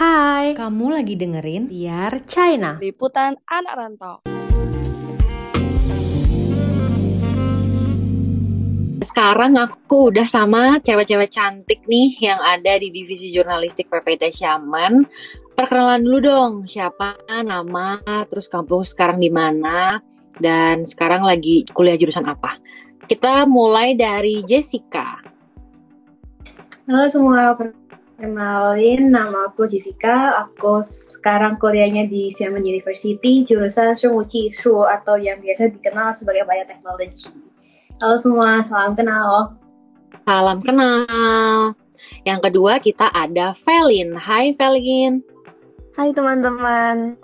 Hai, 0.00 0.56
kamu 0.56 0.96
lagi 0.96 1.12
dengerin 1.12 1.68
Biar 1.68 2.24
China. 2.24 2.80
Liputan 2.80 3.36
anak 3.44 3.74
rantau. 3.76 4.24
Sekarang 9.04 9.60
aku 9.60 10.08
udah 10.08 10.24
sama 10.24 10.80
cewek-cewek 10.80 11.28
cantik 11.28 11.84
nih 11.84 12.16
yang 12.16 12.40
ada 12.40 12.80
di 12.80 12.88
divisi 12.88 13.28
jurnalistik 13.28 13.92
PPT 13.92 14.32
Syaman. 14.32 15.04
Perkenalan 15.52 16.00
dulu 16.00 16.18
dong, 16.24 16.52
siapa 16.64 17.20
nama, 17.44 18.00
terus 18.24 18.48
kampus 18.48 18.96
sekarang 18.96 19.20
di 19.20 19.28
mana, 19.28 20.00
dan 20.40 20.88
sekarang 20.88 21.28
lagi 21.28 21.68
kuliah 21.76 22.00
jurusan 22.00 22.24
apa. 22.24 22.56
Kita 23.04 23.44
mulai 23.44 23.92
dari 23.92 24.40
Jessica. 24.48 25.20
Halo 26.88 27.04
semua, 27.12 27.52
perkenalin 28.20 29.08
nama 29.08 29.48
aku 29.48 29.64
Jessica. 29.64 30.44
Aku 30.44 30.84
sekarang 30.84 31.56
kuliahnya 31.56 32.04
di 32.04 32.28
Xiamen 32.28 32.68
University, 32.68 33.40
jurusan 33.48 33.96
Shunguchi 33.96 34.52
Shu 34.52 34.84
atau 34.84 35.16
yang 35.16 35.40
biasa 35.40 35.72
dikenal 35.72 36.12
sebagai 36.12 36.44
Bioteknologi. 36.44 37.32
Halo 37.96 38.20
semua, 38.20 38.60
salam 38.60 38.92
kenal. 38.92 39.56
Salam 40.28 40.60
kenal. 40.60 41.72
Yang 42.28 42.40
kedua 42.44 42.76
kita 42.76 43.08
ada 43.08 43.56
Velin. 43.56 44.12
Hai 44.12 44.52
Velin. 44.52 45.24
Hai 45.96 46.12
teman-teman. 46.12 47.16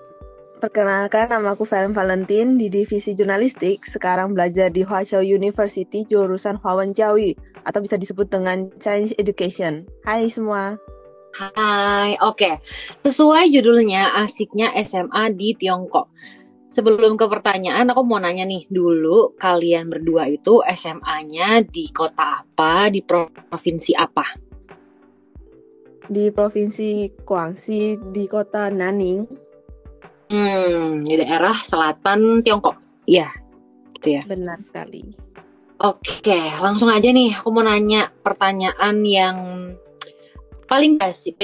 Perkenalkan 0.66 1.30
nama 1.30 1.54
aku 1.54 1.62
Velin 1.62 1.94
Valentin 1.94 2.58
di 2.58 2.66
divisi 2.66 3.14
jurnalistik. 3.14 3.86
Sekarang 3.86 4.34
belajar 4.34 4.66
di 4.66 4.82
Huazhou 4.82 5.22
University 5.22 6.02
jurusan 6.02 6.58
Huawen 6.58 6.90
Jiaoyu 6.90 7.38
atau 7.62 7.78
bisa 7.78 7.94
disebut 7.94 8.26
dengan 8.26 8.66
Chinese 8.82 9.14
Education. 9.14 9.86
Hai 10.02 10.26
semua. 10.26 10.74
Hai, 11.38 12.18
oke. 12.18 12.58
Sesuai 13.06 13.46
judulnya, 13.54 14.18
asiknya 14.18 14.74
SMA 14.82 15.38
di 15.38 15.54
Tiongkok. 15.54 16.10
Sebelum 16.66 17.14
ke 17.14 17.30
pertanyaan, 17.30 17.86
aku 17.95 18.02
mau 18.02 18.18
nanya 18.18 18.42
nih 18.42 18.66
dulu, 18.66 19.38
kalian 19.38 19.86
berdua 19.86 20.26
itu 20.26 20.66
SMA-nya 20.66 21.62
di 21.62 21.95
kota 21.95 22.42
apa, 22.42 22.90
di 22.90 23.06
provinsi 23.06 23.95
apa? 23.95 24.34
Di 26.10 26.26
provinsi 26.34 27.06
Guangxi, 27.23 28.02
di 28.10 28.26
kota 28.26 28.66
Nanning. 28.66 29.45
Hmm, 30.27 31.07
di 31.07 31.15
daerah 31.15 31.55
selatan 31.63 32.43
Tiongkok. 32.43 32.74
Iya, 33.07 33.30
gitu 33.95 34.19
ya. 34.19 34.23
Benar 34.27 34.59
sekali. 34.66 35.15
Oke, 35.77 36.41
langsung 36.59 36.88
aja 36.88 37.13
nih, 37.13 37.37
aku 37.37 37.52
mau 37.52 37.63
nanya 37.63 38.09
pertanyaan 38.24 38.97
yang 39.04 39.37
paling 40.66 40.99
basic. 40.99 41.38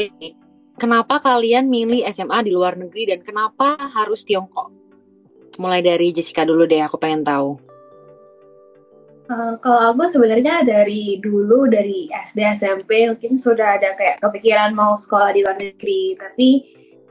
Kenapa 0.81 1.21
kalian 1.21 1.69
milih 1.69 2.03
SMA 2.11 2.43
di 2.43 2.51
luar 2.51 2.75
negeri 2.75 3.13
dan 3.13 3.21
kenapa 3.23 3.77
harus 3.93 4.25
Tiongkok? 4.27 4.73
Mulai 5.61 5.85
dari 5.85 6.11
Jessica 6.11 6.49
dulu 6.49 6.65
deh, 6.65 6.81
aku 6.81 6.97
pengen 6.97 7.23
tahu. 7.23 7.61
Uh, 9.31 9.55
kalau 9.63 9.95
aku 9.95 10.11
sebenarnya 10.11 10.67
dari 10.67 11.23
dulu 11.23 11.71
dari 11.71 12.11
SD 12.11 12.43
SMP 12.59 13.07
mungkin 13.07 13.39
sudah 13.39 13.79
ada 13.79 13.95
kayak 13.95 14.19
kepikiran 14.19 14.75
mau 14.75 14.99
sekolah 14.99 15.31
di 15.37 15.41
luar 15.47 15.57
negeri, 15.61 16.19
tapi 16.19 16.49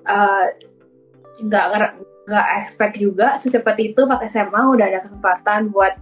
uh, 0.10 0.52
nggak 1.40 2.48
expect 2.60 2.96
juga 3.00 3.40
secepat 3.40 3.78
itu 3.82 4.04
pakai 4.04 4.28
SMA 4.30 4.62
udah 4.62 4.86
ada 4.88 5.00
kesempatan 5.04 5.72
buat 5.72 5.96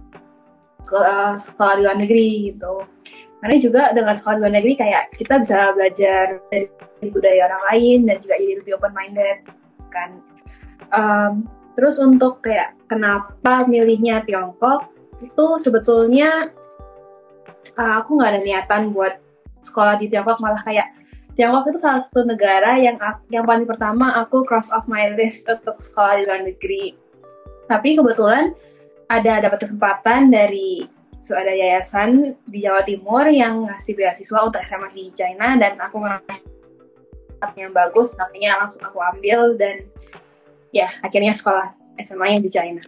ke 0.86 0.96
uh, 0.96 1.36
sekolah 1.38 1.80
luar 1.84 1.96
negeri 1.98 2.52
gitu. 2.52 2.84
Karena 3.40 3.56
juga 3.56 3.82
dengan 3.96 4.20
sekolah 4.20 4.36
luar 4.42 4.52
negeri 4.52 4.76
kayak 4.76 5.16
kita 5.16 5.40
bisa 5.40 5.72
belajar 5.72 6.40
dari 6.52 7.08
budaya 7.08 7.48
orang 7.48 7.62
lain 7.72 7.98
dan 8.08 8.16
juga 8.20 8.34
jadi 8.36 8.54
lebih 8.60 8.72
open 8.76 8.92
minded 8.92 9.38
kan. 9.88 10.10
Um, 10.90 11.48
Terus 11.80 11.96
untuk 11.96 12.44
kayak 12.44 12.76
kenapa 12.92 13.64
milihnya 13.64 14.20
Tiongkok 14.28 14.92
itu 15.24 15.46
sebetulnya 15.56 16.52
uh, 17.80 18.04
aku 18.04 18.20
nggak 18.20 18.36
ada 18.36 18.40
niatan 18.44 18.82
buat 18.92 19.16
sekolah 19.64 19.96
di 19.96 20.12
Tiongkok 20.12 20.44
malah 20.44 20.60
kayak 20.60 20.92
Tiongkok 21.40 21.72
itu 21.72 21.80
salah 21.80 22.04
satu 22.04 22.28
negara 22.28 22.76
yang 22.76 23.00
yang 23.32 23.48
paling 23.48 23.64
pertama 23.64 24.12
aku 24.12 24.44
cross 24.44 24.68
off 24.68 24.84
my 24.84 25.16
list 25.16 25.48
untuk 25.48 25.80
sekolah 25.80 26.20
di 26.20 26.22
luar 26.28 26.44
negeri. 26.44 26.92
Tapi 27.64 27.96
kebetulan 27.96 28.52
ada 29.08 29.40
dapat 29.40 29.64
kesempatan 29.64 30.28
dari 30.28 30.84
so 31.24 31.32
ada 31.32 31.48
yayasan 31.48 32.36
di 32.44 32.60
Jawa 32.60 32.84
Timur 32.84 33.24
yang 33.24 33.72
ngasih 33.72 33.96
beasiswa 33.96 34.52
untuk 34.52 34.60
SMA 34.68 34.92
di 34.92 35.08
China 35.16 35.56
dan 35.56 35.80
aku 35.80 36.04
ngerasa 36.04 36.44
yang 37.56 37.72
bagus 37.72 38.12
makanya 38.20 38.60
langsung 38.60 38.84
aku 38.84 39.00
ambil 39.00 39.56
dan 39.56 39.88
ya 40.76 40.92
akhirnya 41.00 41.32
sekolah 41.32 41.72
SMA 42.04 42.36
yang 42.36 42.44
di 42.44 42.52
China. 42.52 42.84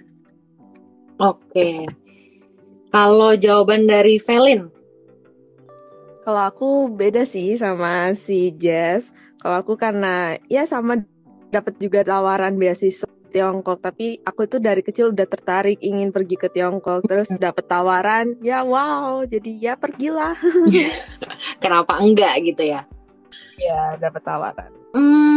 Oke. 1.25 1.89
Kalau 2.93 3.33
jawaban 3.33 3.89
dari 3.89 4.21
Velin? 4.21 4.69
Kalau 6.23 6.43
aku 6.47 6.87
beda 6.95 7.27
sih 7.27 7.59
sama 7.59 8.15
si 8.15 8.55
Jess. 8.55 9.11
Kalau 9.43 9.59
aku 9.59 9.75
karena 9.75 10.39
ya 10.47 10.63
sama 10.71 11.03
dapat 11.51 11.75
juga 11.83 12.07
tawaran 12.07 12.55
beasiswa 12.55 13.11
Tiongkok, 13.33 13.81
tapi 13.81 14.21
aku 14.23 14.45
tuh 14.45 14.61
dari 14.61 14.85
kecil 14.85 15.11
udah 15.11 15.25
tertarik 15.25 15.81
ingin 15.81 16.13
pergi 16.13 16.37
ke 16.37 16.53
Tiongkok, 16.53 17.09
terus 17.09 17.33
dapat 17.41 17.65
tawaran, 17.65 18.37
ya 18.45 18.61
wow, 18.61 19.25
jadi 19.25 19.73
ya 19.73 19.75
pergilah. 19.75 20.37
Kenapa 21.65 21.97
enggak 21.97 22.45
gitu 22.45 22.69
ya? 22.69 22.85
Ya, 23.57 23.97
dapat 23.97 24.21
tawaran. 24.21 24.71
Hmm, 24.93 25.32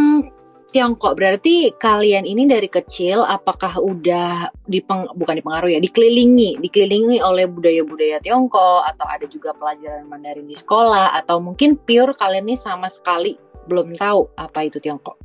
Tiongkok 0.75 1.15
berarti 1.15 1.71
kalian 1.79 2.27
ini 2.27 2.43
dari 2.43 2.67
kecil 2.67 3.23
apakah 3.23 3.79
udah 3.79 4.51
dipeng 4.67 5.07
bukan 5.15 5.39
dipengaruhi 5.39 5.79
ya 5.79 5.81
dikelilingi 5.81 6.59
dikelilingi 6.59 7.23
oleh 7.23 7.47
budaya-budaya 7.47 8.19
Tiongkok 8.19 8.83
atau 8.83 9.07
ada 9.07 9.23
juga 9.23 9.55
pelajaran 9.55 10.03
Mandarin 10.03 10.43
di 10.43 10.59
sekolah 10.59 11.15
atau 11.15 11.39
mungkin 11.39 11.79
pure 11.79 12.11
kalian 12.19 12.51
ini 12.51 12.59
sama 12.59 12.91
sekali 12.91 13.39
belum 13.71 13.95
tahu 13.95 14.35
apa 14.35 14.67
itu 14.67 14.83
Tiongkok? 14.83 15.15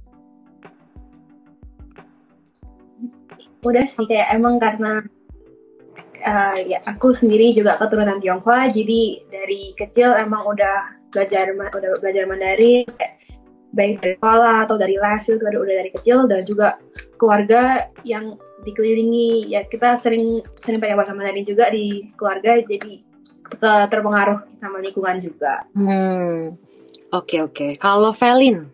Udah 3.66 3.84
sih 3.90 4.06
kayak 4.06 4.30
emang 4.30 4.62
karena 4.62 5.02
uh, 6.30 6.62
ya 6.62 6.78
aku 6.86 7.10
sendiri 7.10 7.50
juga 7.58 7.74
keturunan 7.74 8.22
Tionghoa 8.22 8.70
jadi 8.70 9.26
dari 9.26 9.74
kecil 9.74 10.14
emang 10.14 10.46
udah 10.46 11.10
belajar 11.10 11.50
udah 11.50 11.98
belajar 11.98 12.22
Mandarin 12.30 12.86
baik 13.70 14.03
dari 14.03 14.14
sekolah 14.19 14.66
atau 14.66 14.76
dari 14.76 14.98
les 14.98 15.22
itu 15.26 15.38
udah, 15.38 15.60
udah 15.62 15.76
dari 15.82 15.91
kecil 15.94 16.19
dan 16.26 16.42
juga 16.42 16.69
keluarga 17.16 17.86
yang 18.03 18.34
dikelilingi 18.66 19.48
ya 19.48 19.64
kita 19.64 19.97
sering 19.97 20.44
sering 20.60 20.82
pakai 20.82 20.98
bahasa 20.98 21.16
Mandarin 21.16 21.47
juga 21.47 21.70
di 21.72 22.10
keluarga 22.19 22.60
jadi 22.60 23.00
terpengaruh 23.91 24.62
sama 24.62 24.78
lingkungan 24.78 25.19
juga. 25.19 25.66
Hmm, 25.75 26.54
oke 27.10 27.26
okay, 27.26 27.41
oke. 27.42 27.54
Okay. 27.56 27.70
Kalau 27.78 28.14
Velin? 28.14 28.70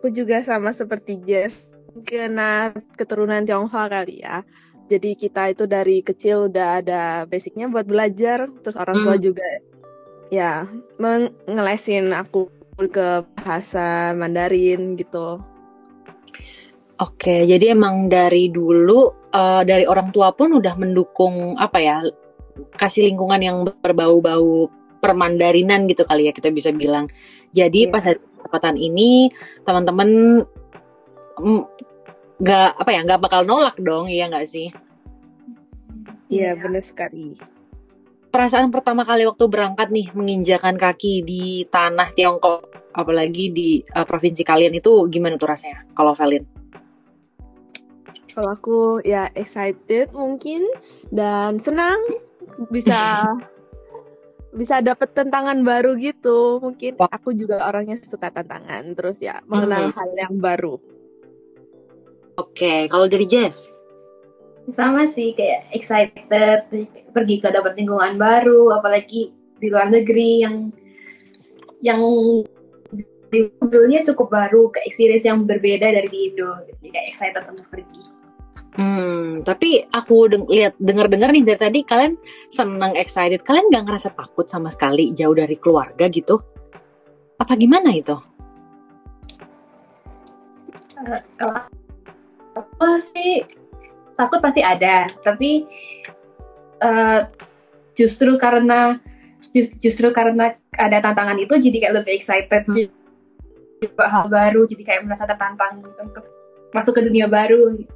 Aku 0.00 0.08
juga 0.08 0.40
sama 0.40 0.72
seperti 0.72 1.20
Jess, 1.20 1.68
kena 2.08 2.72
keturunan 2.96 3.44
Tionghoa 3.44 3.92
kali 3.92 4.24
ya. 4.24 4.40
Jadi 4.88 5.12
kita 5.12 5.52
itu 5.52 5.68
dari 5.68 6.00
kecil 6.00 6.48
udah 6.48 6.80
ada 6.80 7.02
basicnya 7.28 7.68
buat 7.68 7.84
belajar, 7.84 8.48
terus 8.64 8.80
orang 8.80 8.96
tua 9.04 9.20
hmm. 9.20 9.22
juga 9.22 9.44
ya 10.32 10.64
ngelesin 11.44 12.14
aku 12.16 12.48
ke 12.88 13.26
bahasa 13.36 14.16
Mandarin 14.16 14.96
gitu. 14.96 15.36
Oke, 17.00 17.48
jadi 17.48 17.72
emang 17.72 18.12
dari 18.12 18.52
dulu 18.52 19.08
uh, 19.32 19.62
dari 19.64 19.88
orang 19.88 20.12
tua 20.12 20.36
pun 20.36 20.52
udah 20.52 20.76
mendukung 20.76 21.56
apa 21.56 21.78
ya 21.80 21.96
kasih 22.76 23.08
lingkungan 23.08 23.40
yang 23.40 23.56
berbau-bau 23.80 24.68
permandarinan 25.00 25.88
gitu 25.88 26.04
kali 26.04 26.28
ya 26.28 26.32
kita 26.36 26.52
bisa 26.52 26.72
bilang. 26.76 27.08
Jadi 27.56 27.88
yeah. 27.88 27.92
pas 27.92 28.04
kesempatan 28.04 28.76
ini 28.76 29.32
teman-teman 29.64 30.08
mm, 31.40 31.62
nggak 32.40 32.70
apa 32.76 32.90
ya 32.92 33.00
nggak 33.08 33.20
bakal 33.20 33.48
nolak 33.48 33.80
dong, 33.80 34.12
iya 34.12 34.28
nggak 34.28 34.48
sih? 34.48 34.68
Iya 36.28 36.52
yeah, 36.52 36.60
benar 36.60 36.84
sekali 36.84 37.36
perasaan 38.30 38.70
pertama 38.70 39.02
kali 39.02 39.26
waktu 39.26 39.44
berangkat 39.50 39.90
nih 39.90 40.06
menginjakan 40.14 40.78
kaki 40.78 41.26
di 41.26 41.66
tanah 41.66 42.14
Tiongkok, 42.14 42.69
apalagi 42.94 43.52
di 43.52 43.70
uh, 43.94 44.06
provinsi 44.06 44.42
kalian 44.42 44.74
itu 44.76 45.06
gimana 45.10 45.36
tuh 45.36 45.50
rasanya? 45.50 45.86
Kalau 45.94 46.14
Valin? 46.14 46.44
Kalau 48.30 48.50
aku 48.54 48.78
ya 49.02 49.26
excited 49.34 50.14
mungkin 50.14 50.62
dan 51.10 51.58
senang 51.58 51.98
bisa 52.70 53.26
bisa 54.60 54.82
dapet 54.82 55.14
tantangan 55.14 55.62
baru 55.62 55.98
gitu. 55.98 56.58
Mungkin 56.62 56.98
aku 56.98 57.34
juga 57.34 57.62
orangnya 57.66 57.98
suka 57.98 58.30
tantangan, 58.30 58.94
terus 58.94 59.22
ya 59.22 59.42
mengenal 59.46 59.90
hmm. 59.90 59.94
hal 59.94 60.10
yang 60.18 60.34
baru. 60.38 60.78
Oke, 62.38 62.56
okay. 62.56 62.80
kalau 62.88 63.10
dari 63.10 63.26
Jess? 63.28 63.68
sama 64.70 65.08
sih 65.10 65.34
kayak 65.34 65.66
excited 65.74 66.30
pergi 67.10 67.36
ke 67.42 67.48
dapat 67.50 67.74
lingkungan 67.74 68.20
baru 68.20 68.70
apalagi 68.78 69.34
di 69.58 69.66
luar 69.68 69.90
negeri 69.90 70.46
yang 70.46 70.56
yang 71.80 72.00
sebetulnya 73.30 74.02
cukup 74.10 74.28
baru 74.28 74.68
ke 74.74 74.82
experience 74.84 75.24
yang 75.24 75.46
berbeda 75.46 75.86
dari 75.86 76.08
di 76.10 76.18
Indo 76.30 76.50
jadi 76.66 76.86
kayak 76.90 77.06
excited 77.14 77.44
untuk 77.46 77.66
pergi 77.70 78.02
Hmm, 78.70 79.42
tapi 79.42 79.82
aku 79.82 80.30
deng 80.30 80.46
lihat 80.46 80.78
dengar-dengar 80.78 81.34
nih 81.34 81.42
dari 81.42 81.58
tadi 81.58 81.80
kalian 81.82 82.14
senang 82.54 82.94
excited. 82.94 83.42
Kalian 83.42 83.66
nggak 83.66 83.82
ngerasa 83.82 84.14
takut 84.14 84.46
sama 84.46 84.70
sekali 84.70 85.10
jauh 85.10 85.34
dari 85.34 85.58
keluarga 85.58 86.06
gitu? 86.06 86.38
Apa 87.34 87.58
gimana 87.58 87.90
itu? 87.90 88.14
uh, 91.06 91.60
aku 92.56 92.86
sih 93.14 93.44
takut 94.16 94.40
pasti 94.44 94.60
ada 94.60 95.08
tapi 95.24 95.64
uh, 96.84 97.24
justru 97.96 98.36
karena 98.36 99.00
justru 99.80 100.12
karena 100.14 100.54
ada 100.76 101.02
tantangan 101.02 101.40
itu 101.40 101.54
jadi 101.58 101.76
kayak 101.82 101.96
lebih 102.02 102.12
excited 102.20 102.62
hmm. 102.68 102.92
Juga 103.80 104.04
hal 104.06 104.26
baru 104.28 104.68
jadi 104.68 104.82
kayak 104.84 105.00
merasa 105.08 105.24
tertantang 105.24 105.80
untuk 105.80 106.24
masuk 106.70 106.92
ke 106.92 107.02
dunia 107.02 107.26
baru 107.26 107.74
gitu. 107.80 107.92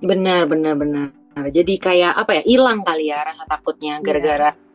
Benar, 0.00 0.48
benar, 0.48 0.74
benar. 0.76 1.08
Jadi 1.48 1.78
kayak 1.78 2.18
apa 2.18 2.40
ya? 2.40 2.42
Hilang 2.42 2.82
kali 2.82 3.12
ya 3.12 3.22
rasa 3.22 3.46
takutnya 3.46 4.00
iya. 4.00 4.04
gara-gara 4.04 4.50
yeah. 4.50 4.66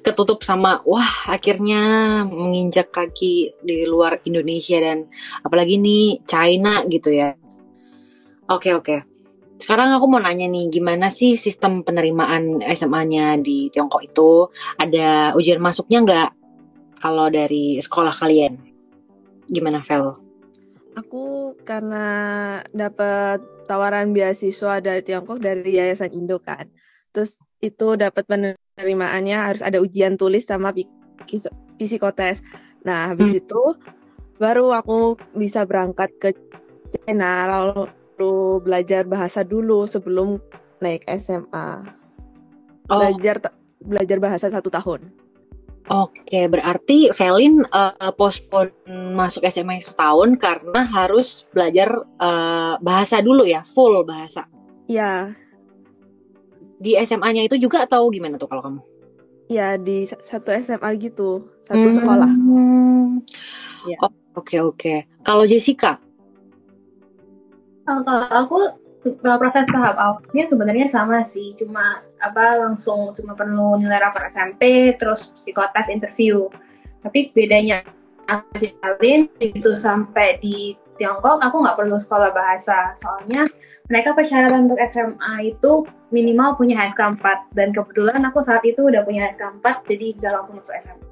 ketutup 0.00 0.40
sama 0.40 0.80
wah 0.88 1.28
akhirnya 1.28 2.22
menginjak 2.24 2.88
kaki 2.94 3.58
di 3.60 3.84
luar 3.84 4.24
Indonesia 4.24 4.78
dan 4.80 5.04
apalagi 5.42 5.76
nih 5.76 6.22
China 6.24 6.86
gitu 6.86 7.10
ya. 7.12 7.34
Oke, 8.46 8.70
oke. 8.72 9.02
Sekarang 9.56 9.88
aku 9.96 10.06
mau 10.06 10.20
nanya 10.20 10.46
nih, 10.46 10.68
gimana 10.68 11.08
sih 11.08 11.34
sistem 11.40 11.80
penerimaan 11.80 12.60
SMA-nya 12.76 13.40
di 13.40 13.72
Tiongkok 13.72 14.04
itu? 14.04 14.52
Ada 14.76 15.32
ujian 15.32 15.58
masuknya 15.58 15.98
nggak 16.04 16.30
kalau 17.00 17.26
dari 17.32 17.80
sekolah 17.80 18.12
kalian? 18.12 18.65
Gimana, 19.46 19.82
Vel? 19.86 20.16
Aku 20.96 21.54
karena 21.62 22.06
dapat 22.72 23.44
tawaran 23.68 24.16
beasiswa 24.16 24.80
dari 24.80 25.04
Tiongkok 25.04 25.42
dari 25.42 25.76
Yayasan 25.76 26.16
Indo 26.16 26.40
kan. 26.40 26.70
Terus 27.12 27.36
itu 27.60 27.96
dapat 28.00 28.24
penerimaannya 28.24 29.36
harus 29.36 29.62
ada 29.62 29.82
ujian 29.82 30.16
tulis 30.16 30.48
sama 30.48 30.72
psikotes. 31.76 32.40
Nah, 32.86 33.12
habis 33.12 33.34
hmm. 33.34 33.40
itu 33.44 33.62
baru 34.40 34.72
aku 34.72 35.20
bisa 35.36 35.68
berangkat 35.68 36.12
ke 36.20 36.30
China 36.86 37.44
lalu 37.50 37.90
belajar 38.64 39.04
bahasa 39.04 39.44
dulu 39.44 39.84
sebelum 39.84 40.40
naik 40.80 41.04
SMA. 41.18 41.84
Oh. 42.88 42.96
Belajar 42.96 43.52
belajar 43.82 44.18
bahasa 44.22 44.46
satu 44.48 44.72
tahun. 44.72 45.25
Oke, 45.86 46.50
berarti 46.50 47.14
Velin 47.14 47.62
uh, 47.70 48.10
postpone 48.18 48.74
masuk 49.14 49.46
SMA 49.46 49.78
setahun 49.78 50.34
karena 50.34 50.82
harus 50.82 51.46
belajar 51.54 52.02
uh, 52.18 52.74
bahasa 52.82 53.22
dulu 53.22 53.46
ya, 53.46 53.62
full 53.62 54.02
bahasa. 54.02 54.50
Iya. 54.90 55.30
Di 56.82 56.98
SMA-nya 57.06 57.46
itu 57.46 57.54
juga 57.54 57.86
atau 57.86 58.10
gimana 58.10 58.34
tuh 58.34 58.50
kalau 58.50 58.66
kamu? 58.66 58.80
Iya, 59.46 59.78
di 59.78 60.02
satu 60.10 60.50
SMA 60.58 60.90
gitu, 60.98 61.46
satu 61.62 61.86
hmm. 61.86 61.96
sekolah. 62.02 62.30
Ya. 63.86 63.98
Oke, 64.34 64.58
oh, 64.58 64.74
oke. 64.74 64.82
Okay, 64.82 64.98
Kalau 65.22 65.46
Jessica? 65.46 66.02
Kalau 67.86 68.26
aku 68.26 68.58
proses 69.14 69.64
tahap 69.70 69.94
awalnya 69.98 70.44
sebenarnya 70.50 70.86
sama 70.90 71.22
sih. 71.22 71.54
Cuma 71.54 72.02
apa 72.24 72.58
langsung 72.58 73.14
cuma 73.14 73.38
perlu 73.38 73.78
nilai 73.78 74.02
rapor 74.02 74.26
SMP 74.30 74.94
terus 74.98 75.34
psikotes 75.38 75.92
interview. 75.92 76.50
Tapi 77.06 77.30
bedanya 77.30 77.86
kalian 78.82 79.30
itu 79.38 79.78
sampai 79.78 80.42
di 80.42 80.74
Tiongkok 80.96 81.44
aku 81.44 81.62
nggak 81.62 81.76
perlu 81.76 81.96
sekolah 82.00 82.32
bahasa. 82.32 82.96
Soalnya 82.96 83.44
mereka 83.92 84.16
persyaratan 84.16 84.66
untuk 84.66 84.80
SMA 84.88 85.54
itu 85.54 85.84
minimal 86.10 86.56
punya 86.56 86.74
HSK 86.80 87.20
4 87.20 87.58
dan 87.58 87.68
kebetulan 87.76 88.24
aku 88.24 88.40
saat 88.40 88.64
itu 88.64 88.88
udah 88.88 89.04
punya 89.04 89.28
HSK 89.28 89.60
4 89.60 89.90
jadi 89.92 90.06
bisa 90.16 90.28
langsung 90.32 90.56
masuk 90.58 90.74
SMA. 90.80 91.06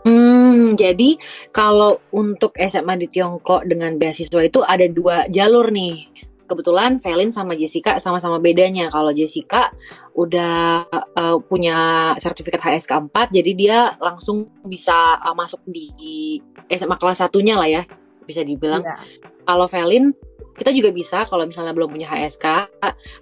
Hmm, 0.00 0.80
jadi 0.80 1.20
kalau 1.52 2.00
untuk 2.08 2.56
SMA 2.56 2.96
di 2.96 3.06
Tiongkok 3.08 3.68
dengan 3.68 4.00
beasiswa 4.00 4.40
itu 4.40 4.64
ada 4.64 4.88
dua 4.88 5.28
jalur 5.28 5.68
nih 5.68 6.08
kebetulan 6.50 6.98
Velin 6.98 7.30
sama 7.30 7.54
Jessica 7.54 8.02
sama-sama 8.02 8.42
bedanya. 8.42 8.90
Kalau 8.90 9.14
Jessica 9.14 9.70
udah 10.18 10.82
uh, 10.90 11.38
punya 11.46 12.10
sertifikat 12.18 12.58
HSK 12.58 13.14
4, 13.14 13.30
jadi 13.30 13.50
dia 13.54 13.78
langsung 14.02 14.50
bisa 14.66 15.22
uh, 15.22 15.36
masuk 15.38 15.62
di 15.70 16.42
SMA 16.66 16.98
kelas 16.98 17.22
satunya 17.22 17.54
lah 17.54 17.70
ya, 17.70 17.82
bisa 18.26 18.42
dibilang. 18.42 18.82
Yeah. 18.82 18.98
Kalau 19.46 19.70
Velin, 19.70 20.10
kita 20.58 20.74
juga 20.74 20.90
bisa 20.90 21.22
kalau 21.22 21.46
misalnya 21.46 21.70
belum 21.70 21.94
punya 21.94 22.10
HSK, 22.10 22.46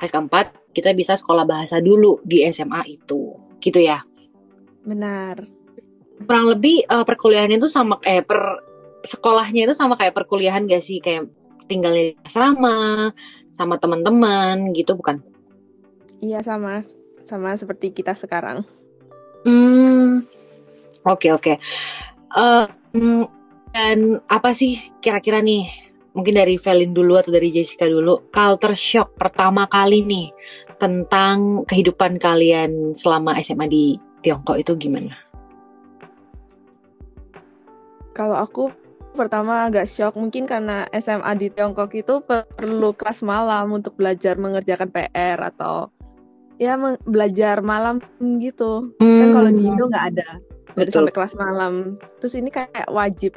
HSK 0.01 0.17
4, 0.33 0.73
kita 0.73 0.97
bisa 0.97 1.13
sekolah 1.13 1.45
bahasa 1.45 1.85
dulu 1.85 2.25
di 2.25 2.43
SMA 2.49 2.89
itu. 2.89 3.37
Gitu 3.61 3.85
ya? 3.85 4.01
Benar. 4.89 5.45
Kurang 6.25 6.51
lebih 6.57 6.83
uh, 6.89 7.05
perkuliahan 7.05 7.53
itu 7.53 7.69
sama 7.69 8.01
eh 8.03 8.25
per 8.25 8.65
sekolahnya 9.07 9.71
itu 9.71 9.75
sama 9.77 9.95
kayak 9.95 10.15
perkuliahan 10.17 10.67
gak 10.67 10.83
sih 10.83 10.99
kayak 10.99 11.31
tinggal 11.69 11.93
di 11.93 12.17
asrama 12.25 13.13
sama 13.53 13.77
teman-teman 13.77 14.73
gitu 14.73 14.97
bukan? 14.97 15.21
Iya 16.19 16.43
sama 16.43 16.83
sama 17.29 17.53
seperti 17.55 17.93
kita 17.93 18.17
sekarang. 18.17 18.65
Hmm, 19.45 20.25
oke 21.05 21.29
okay, 21.29 21.31
oke. 21.31 21.43
Okay. 21.45 21.57
Uh, 22.33 22.67
dan 23.77 24.25
apa 24.27 24.57
sih 24.57 24.81
kira-kira 25.05 25.45
nih? 25.45 25.69
Mungkin 26.17 26.35
dari 26.35 26.59
Velin 26.59 26.91
dulu 26.91 27.15
atau 27.15 27.31
dari 27.31 27.53
Jessica 27.55 27.87
dulu. 27.87 28.33
Culture 28.35 28.75
shock 28.75 29.15
pertama 29.15 29.71
kali 29.71 30.03
nih 30.03 30.35
tentang 30.81 31.63
kehidupan 31.69 32.19
kalian 32.19 32.97
selama 32.97 33.39
SMA 33.39 33.71
di 33.71 33.85
Tiongkok 34.25 34.59
itu 34.59 34.75
gimana? 34.75 35.15
Kalau 38.19 38.35
aku 38.35 38.75
pertama 39.19 39.67
agak 39.67 39.91
shock 39.91 40.15
mungkin 40.15 40.47
karena 40.47 40.87
SMA 40.95 41.35
di 41.35 41.51
Tiongkok 41.51 41.91
itu 41.99 42.23
perlu 42.23 42.95
kelas 42.95 43.27
malam 43.27 43.75
untuk 43.75 43.99
belajar 43.99 44.39
mengerjakan 44.39 44.95
PR 44.95 45.43
atau 45.43 45.91
ya 46.63 46.79
belajar 47.03 47.59
malam 47.59 47.99
gitu. 48.39 48.95
Hmm. 49.03 49.19
Kan 49.19 49.29
kalau 49.35 49.51
di 49.51 49.63
Indo 49.67 49.91
nggak 49.91 50.07
ada. 50.15 50.29
Betul. 50.79 51.11
sampai 51.11 51.15
kelas 51.15 51.35
malam. 51.35 51.99
Terus 52.23 52.35
ini 52.39 52.55
kayak 52.55 52.87
wajib 52.95 53.35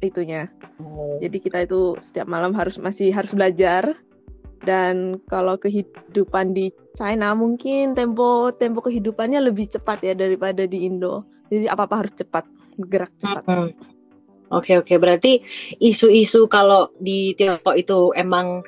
itunya. 0.00 0.48
Oh. 0.80 1.20
Jadi 1.20 1.36
kita 1.36 1.68
itu 1.68 2.00
setiap 2.00 2.24
malam 2.24 2.56
harus 2.56 2.80
masih 2.80 3.12
harus 3.12 3.36
belajar. 3.36 3.92
Dan 4.62 5.18
kalau 5.26 5.58
kehidupan 5.58 6.54
di 6.54 6.70
China 6.94 7.34
mungkin 7.34 7.98
tempo 7.98 8.54
tempo 8.54 8.78
kehidupannya 8.78 9.42
lebih 9.42 9.66
cepat 9.66 10.06
ya 10.06 10.14
daripada 10.14 10.64
di 10.64 10.86
Indo. 10.86 11.26
Jadi 11.50 11.66
apa-apa 11.66 12.06
harus 12.06 12.14
cepat, 12.14 12.46
bergerak 12.78 13.12
cepat. 13.18 13.42
-hmm. 13.44 14.01
Oke 14.52 14.76
oke 14.76 14.94
berarti 15.00 15.40
isu-isu 15.80 16.44
kalau 16.46 16.92
di 17.00 17.32
Tiongkok 17.32 17.72
itu 17.72 18.12
emang 18.12 18.60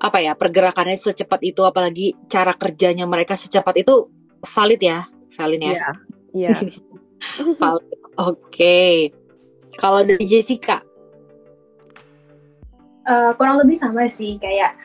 apa 0.00 0.18
ya 0.24 0.32
pergerakannya 0.32 0.96
secepat 0.96 1.44
itu 1.44 1.60
apalagi 1.60 2.16
cara 2.24 2.56
kerjanya 2.56 3.04
mereka 3.04 3.36
secepat 3.36 3.84
itu 3.84 4.08
valid 4.40 4.80
ya 4.80 5.04
valid 5.36 5.60
ya. 5.60 5.72
Iya. 5.72 5.84
Yeah, 6.32 6.58
valid. 7.60 7.84
Oke. 8.16 8.40
Okay. 8.48 8.94
Kalau 9.76 10.02
dari 10.02 10.24
Jessica 10.24 10.80
uh, 13.10 13.30
kurang 13.36 13.58
lebih 13.62 13.76
sama 13.78 14.06
sih 14.06 14.36
kayak 14.38 14.76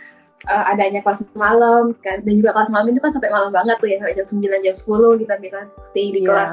uh, 0.50 0.72
adanya 0.74 1.06
kelas 1.06 1.26
malam 1.38 1.94
kan 2.02 2.26
dan 2.26 2.34
juga 2.42 2.56
kelas 2.58 2.72
malam 2.74 2.92
itu 2.94 3.02
kan 3.02 3.12
sampai 3.14 3.30
malam 3.30 3.52
banget 3.54 3.78
tuh 3.78 3.90
ya 3.90 3.98
sampai 4.02 4.16
jam 4.18 4.28
9 4.28 4.66
jam 4.66 4.76
10 4.76 5.22
kita 5.22 5.36
bisa 5.42 5.60
stay 5.76 6.08
di 6.14 6.22
yeah. 6.24 6.28
kelas 6.28 6.50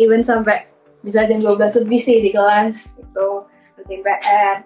even 0.00 0.22
sampai 0.24 0.64
bisa 1.00 1.24
jam 1.24 1.40
12 1.40 1.84
lebih 1.84 2.00
sih 2.00 2.20
di 2.20 2.30
kelas 2.32 2.96
itu 3.00 3.28
kerjain 3.76 4.02
PR 4.04 4.56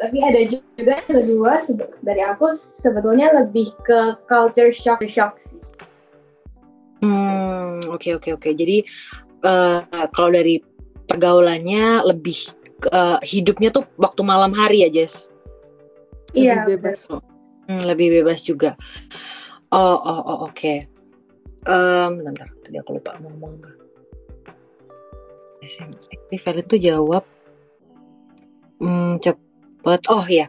tapi 0.00 0.16
ada 0.24 0.40
juga 0.48 1.04
yang 1.04 1.12
kedua 1.12 1.60
dari 2.00 2.22
aku 2.24 2.56
sebetulnya 2.56 3.36
lebih 3.36 3.68
ke 3.84 4.16
culture 4.24 4.72
shock 4.72 5.04
shock 5.04 5.36
sih. 5.44 5.60
Hmm 7.04 7.84
oke 7.84 8.00
okay, 8.00 8.16
oke 8.16 8.24
okay, 8.24 8.32
oke. 8.32 8.40
Okay. 8.40 8.52
jadi 8.56 8.76
uh, 9.44 9.84
kalau 10.16 10.32
dari 10.32 10.64
pergaulannya 11.04 12.00
lebih 12.08 12.48
uh, 12.88 13.20
hidupnya 13.20 13.68
tuh 13.68 13.84
waktu 14.00 14.24
malam 14.24 14.56
hari 14.56 14.88
ya 14.88 14.90
Jess? 14.92 15.28
Iya 16.32 16.64
lebih 16.64 16.80
bebas 16.80 16.98
hmm, 17.68 17.82
lebih 17.84 18.08
bebas 18.20 18.40
juga. 18.40 18.80
Oh 19.68 20.00
oh, 20.00 20.20
oh 20.24 20.38
oke. 20.48 20.56
Okay. 20.56 20.88
um, 21.68 22.24
bentar. 22.24 22.48
Tadi 22.64 22.80
aku 22.80 22.96
lupa 22.96 23.20
ngomong 23.20 23.60
SMP 23.60 23.89
Valid 26.40 26.66
tuh 26.66 26.80
jawab 26.80 27.24
hmm, 28.80 29.20
cepet 29.20 30.00
oh 30.08 30.26
ya 30.26 30.46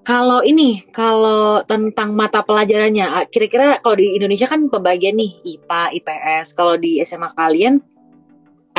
kalau 0.00 0.42
ini 0.42 0.82
kalau 0.90 1.62
tentang 1.62 2.16
mata 2.16 2.42
pelajarannya 2.42 3.30
kira-kira 3.30 3.78
kalau 3.78 3.96
di 4.00 4.16
Indonesia 4.18 4.50
kan 4.50 4.66
pembagian 4.66 5.14
nih 5.14 5.58
IPA 5.58 5.82
IPS 6.02 6.46
kalau 6.56 6.74
di 6.74 6.98
SMA 7.04 7.30
kalian 7.36 7.78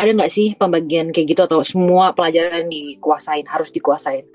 ada 0.02 0.10
nggak 0.18 0.32
sih 0.32 0.58
pembagian 0.58 1.14
kayak 1.14 1.36
gitu 1.36 1.42
atau 1.46 1.62
semua 1.62 2.16
pelajaran 2.16 2.72
dikuasain 2.72 3.46
harus 3.46 3.70
dikuasain? 3.70 4.26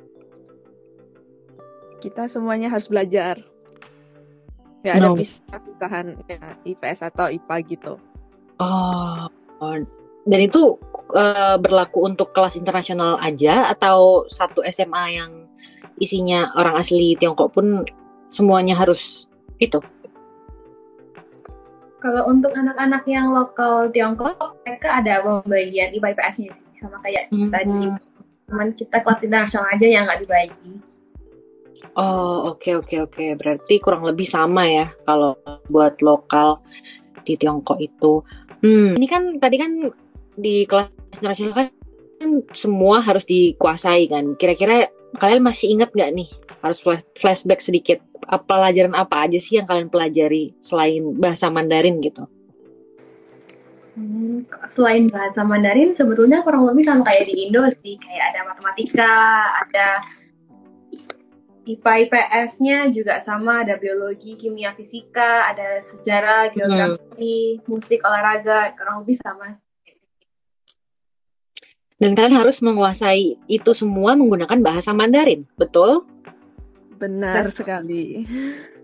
Kita 1.98 2.30
semuanya 2.30 2.70
harus 2.70 2.86
belajar. 2.86 3.40
Ada 4.86 5.10
No. 5.10 5.18
pisah-pisahan 5.18 6.22
ya, 6.30 6.54
IPS 6.62 7.10
atau 7.10 7.26
IPA 7.26 7.56
gitu. 7.66 7.94
Oh, 8.62 9.26
dan 10.26 10.40
itu 10.42 10.76
eh, 11.14 11.56
berlaku 11.56 12.02
untuk 12.04 12.34
kelas 12.34 12.58
internasional 12.58 13.16
aja 13.22 13.70
atau 13.70 14.26
satu 14.26 14.66
SMA 14.66 15.16
yang 15.16 15.46
isinya 15.96 16.52
orang 16.58 16.76
asli 16.76 17.16
Tiongkok 17.16 17.56
pun 17.56 17.86
semuanya 18.28 18.76
harus 18.76 19.30
itu? 19.62 19.80
Kalau 21.96 22.28
untuk 22.28 22.52
anak-anak 22.52 23.08
yang 23.08 23.32
lokal 23.32 23.88
Tiongkok, 23.90 24.60
mereka 24.62 25.00
ada 25.00 25.24
pembagian 25.24 25.96
IPA 25.96 26.12
IPS-nya 26.12 26.52
sih, 26.52 26.68
sama 26.78 27.00
kayak 27.00 27.32
di 27.32 27.48
Hmm. 27.48 27.96
cuman 28.46 28.68
kita 28.78 29.02
kelas 29.02 29.26
internasional 29.26 29.74
aja 29.74 29.86
yang 29.90 30.06
nggak 30.06 30.22
dibagi. 30.22 30.70
Oh, 31.96 32.52
oke 32.52 32.84
oke 32.84 33.10
oke. 33.10 33.24
Berarti 33.40 33.80
kurang 33.82 34.06
lebih 34.06 34.28
sama 34.28 34.68
ya 34.68 34.86
kalau 35.02 35.34
buat 35.66 35.98
lokal 36.04 36.62
di 37.26 37.34
Tiongkok 37.34 37.80
itu. 37.82 38.22
Hmm, 38.62 38.94
ini 38.94 39.06
kan 39.08 39.42
tadi 39.42 39.56
kan 39.58 39.90
di 40.36 40.68
kelas 40.68 40.92
internasional 41.18 41.54
kan 41.56 41.68
kan 42.16 42.30
semua 42.52 43.04
harus 43.04 43.24
dikuasai 43.28 44.08
kan. 44.08 44.36
Kira-kira 44.40 44.88
kalian 45.20 45.44
masih 45.44 45.72
ingat 45.72 45.92
nggak 45.92 46.12
nih? 46.12 46.28
Harus 46.64 46.80
flash- 46.80 47.08
flashback 47.16 47.60
sedikit. 47.60 47.98
Apa 48.26 48.44
pelajaran 48.44 48.96
apa 48.96 49.28
aja 49.28 49.38
sih 49.38 49.60
yang 49.60 49.68
kalian 49.68 49.92
pelajari 49.92 50.56
selain 50.58 51.14
bahasa 51.16 51.52
Mandarin 51.52 52.00
gitu? 52.00 52.26
Hmm, 53.96 54.44
selain 54.68 55.08
bahasa 55.08 55.40
Mandarin, 55.40 55.96
sebetulnya 55.96 56.44
kurang 56.44 56.68
lebih 56.68 56.84
sama 56.84 57.08
kayak 57.08 57.32
di 57.32 57.48
Indo 57.48 57.64
sih, 57.80 57.96
kayak 57.96 58.24
ada 58.34 58.40
matematika, 58.44 59.14
ada 59.64 59.86
IPA 61.66 61.92
IPS-nya 62.06 62.78
juga 62.92 63.24
sama, 63.24 63.64
ada 63.64 63.80
biologi, 63.80 64.36
kimia, 64.36 64.76
fisika, 64.76 65.50
ada 65.50 65.80
sejarah, 65.80 66.52
geografi, 66.52 67.58
musik, 67.66 68.04
olahraga, 68.04 68.76
kurang 68.76 69.02
lebih 69.02 69.16
sama. 69.16 69.56
Dan 71.96 72.12
kalian 72.12 72.44
harus 72.44 72.60
menguasai 72.60 73.40
itu 73.48 73.70
semua 73.72 74.12
menggunakan 74.12 74.60
bahasa 74.60 74.92
Mandarin, 74.92 75.48
betul? 75.56 76.04
Benar 77.00 77.48
Betul. 77.48 77.56
sekali. 77.56 78.04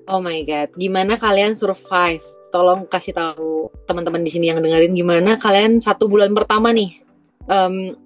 Oh 0.09 0.21
my 0.21 0.45
god, 0.45 0.73
gimana 0.77 1.21
kalian 1.21 1.53
survive? 1.57 2.25
Tolong 2.53 2.85
kasih 2.89 3.17
tahu 3.17 3.73
teman-teman 3.89 4.21
di 4.21 4.29
sini 4.29 4.53
yang 4.53 4.61
dengerin 4.61 4.93
gimana 4.93 5.41
kalian 5.41 5.81
satu 5.81 6.05
bulan 6.05 6.37
pertama 6.37 6.69
nih 6.69 7.01
em, 7.49 7.97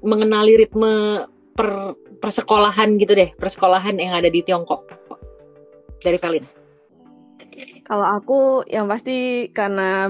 mengenali 0.00 0.56
ritme 0.56 1.24
per 1.52 1.98
persekolahan 2.20 2.96
gitu 2.96 3.12
deh, 3.12 3.32
persekolahan 3.36 3.96
yang 4.00 4.16
ada 4.16 4.32
di 4.32 4.40
Tiongkok. 4.40 4.88
Dari 6.00 6.16
Velin. 6.16 6.44
Kalau 7.84 8.06
aku 8.08 8.64
yang 8.70 8.88
pasti 8.88 9.50
karena 9.52 10.08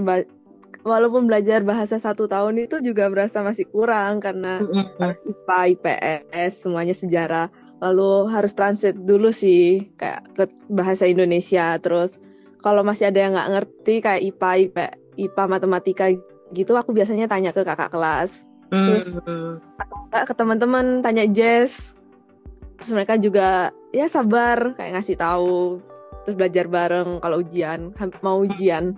walaupun 0.83 1.29
belajar 1.29 1.61
bahasa 1.61 1.97
satu 1.97 2.25
tahun 2.25 2.65
itu 2.65 2.81
juga 2.81 3.09
berasa 3.09 3.41
masih 3.41 3.69
kurang 3.69 4.19
karena 4.19 4.61
IPA, 5.25 5.59
IPS, 5.77 6.53
semuanya 6.65 6.95
sejarah. 6.95 7.47
Lalu 7.81 8.29
harus 8.29 8.53
translate 8.53 9.01
dulu 9.01 9.33
sih 9.33 9.89
kayak 9.97 10.37
ke 10.37 10.45
bahasa 10.69 11.09
Indonesia. 11.09 11.81
Terus 11.81 12.21
kalau 12.61 12.85
masih 12.85 13.09
ada 13.09 13.19
yang 13.19 13.33
nggak 13.33 13.51
ngerti 13.57 13.95
kayak 14.01 14.23
IPA, 14.23 14.51
IP, 14.69 14.77
IPA, 15.17 15.43
matematika 15.49 16.05
gitu, 16.53 16.77
aku 16.77 16.93
biasanya 16.93 17.25
tanya 17.25 17.51
ke 17.51 17.65
kakak 17.65 17.89
kelas. 17.89 18.45
Terus- 18.69 19.17
Hmm. 19.25 19.59
Nggak 20.13 20.25
ke 20.29 20.35
teman-teman 20.37 21.01
tanya 21.01 21.25
Jess. 21.25 21.97
Terus 22.81 22.91
mereka 22.93 23.17
juga 23.17 23.49
ya 23.93 24.09
sabar 24.09 24.77
kayak 24.77 25.01
ngasih 25.01 25.17
tahu. 25.17 25.81
Terus 26.25 26.37
belajar 26.37 26.69
bareng 26.69 27.19
kalau 27.19 27.41
ujian, 27.41 27.97
mau 28.21 28.45
ujian. 28.45 28.93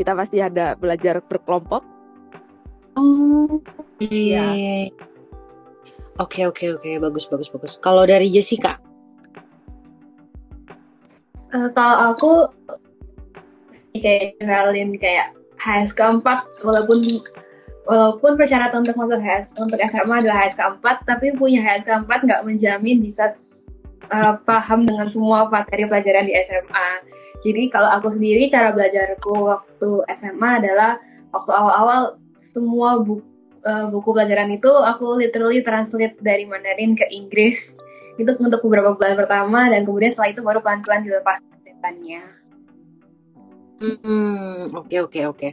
Kita 0.00 0.16
pasti 0.16 0.40
ada 0.40 0.72
belajar 0.80 1.20
berkelompok. 1.20 1.84
Oh, 2.96 3.60
Iya. 4.00 4.44
iya. 4.56 4.88
Oke 6.16 6.48
oke 6.48 6.80
oke, 6.80 6.88
bagus 7.04 7.28
bagus 7.28 7.52
bagus. 7.52 7.76
Kalau 7.76 8.08
dari 8.08 8.32
Jessica, 8.32 8.80
Eh, 11.50 11.68
kalau 11.74 12.14
aku 12.14 12.32
kayak 13.98 14.38
Valin 14.38 14.94
kayak 15.02 15.34
HS 15.58 15.90
keempat 15.98 16.46
walaupun 16.62 17.02
walaupun 17.90 18.38
persyaratan 18.38 18.86
untuk 18.86 18.94
masuk 18.94 19.18
HS 19.18 19.50
untuk 19.58 19.82
SMA 19.82 20.22
adalah 20.22 20.46
HS 20.46 20.54
keempat 20.54 21.02
tapi 21.10 21.34
punya 21.34 21.58
HS 21.58 21.90
keempat 21.90 22.22
nggak 22.22 22.46
menjamin 22.46 23.02
bisa 23.02 23.34
eh, 24.14 24.34
paham 24.46 24.86
dengan 24.86 25.10
semua 25.10 25.50
materi 25.50 25.90
pelajaran 25.90 26.30
di 26.30 26.38
SMA. 26.46 26.88
Jadi 27.40 27.72
kalau 27.72 27.88
aku 27.88 28.12
sendiri 28.12 28.52
cara 28.52 28.72
belajarku 28.76 29.32
waktu 29.48 29.90
SMA 30.20 30.50
adalah 30.60 31.00
waktu 31.32 31.50
awal-awal 31.52 32.20
semua 32.36 33.00
buku 33.00 33.30
buku 33.92 34.16
pelajaran 34.16 34.48
itu 34.56 34.72
aku 34.72 35.20
literally 35.20 35.60
translate 35.60 36.16
dari 36.24 36.48
Mandarin 36.48 36.96
ke 36.96 37.04
Inggris 37.12 37.76
itu 38.16 38.32
untuk 38.40 38.60
beberapa 38.64 38.96
bulan 38.96 39.16
pertama 39.16 39.68
dan 39.68 39.84
kemudian 39.84 40.12
setelah 40.12 40.32
itu 40.32 40.40
baru 40.44 40.60
pelan-pelan 40.64 41.04
dilepas 41.04 41.40
depannya. 41.64 42.24
Hmm, 43.80 44.76
oke 44.76 44.96
oke 45.08 45.20
oke. 45.24 45.48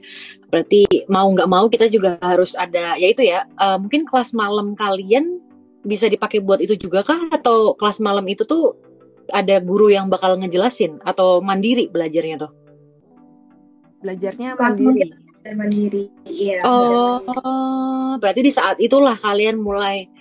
Berarti 0.52 1.08
mau 1.08 1.32
nggak 1.32 1.48
mau 1.48 1.72
kita 1.72 1.88
juga 1.88 2.20
harus 2.20 2.60
ada, 2.60 3.00
ya 3.00 3.08
itu 3.08 3.24
ya. 3.24 3.48
eh, 3.48 3.78
mungkin 3.80 4.04
kelas 4.04 4.36
malam 4.36 4.76
kalian 4.76 5.40
bisa 5.88 6.12
dipakai 6.12 6.44
buat 6.44 6.60
itu 6.60 6.76
juga 6.76 7.08
kah? 7.08 7.32
Atau 7.32 7.80
kelas 7.80 8.04
malam 8.04 8.28
itu 8.28 8.44
tuh 8.44 8.76
ada 9.34 9.56
guru 9.60 9.92
yang 9.92 10.08
bakal 10.08 10.36
ngejelasin 10.40 11.00
atau 11.04 11.40
mandiri 11.44 11.88
belajarnya 11.92 12.48
tuh? 12.48 12.52
Belajarnya 14.04 14.56
mandiri. 14.56 15.12
Dan 15.44 15.54
mandiri, 15.56 16.12
iya. 16.28 16.60
Oh, 16.68 18.20
berarti 18.20 18.42
di 18.44 18.52
saat 18.52 18.84
itulah 18.84 19.16
kalian 19.16 19.64
mulai, 19.64 20.12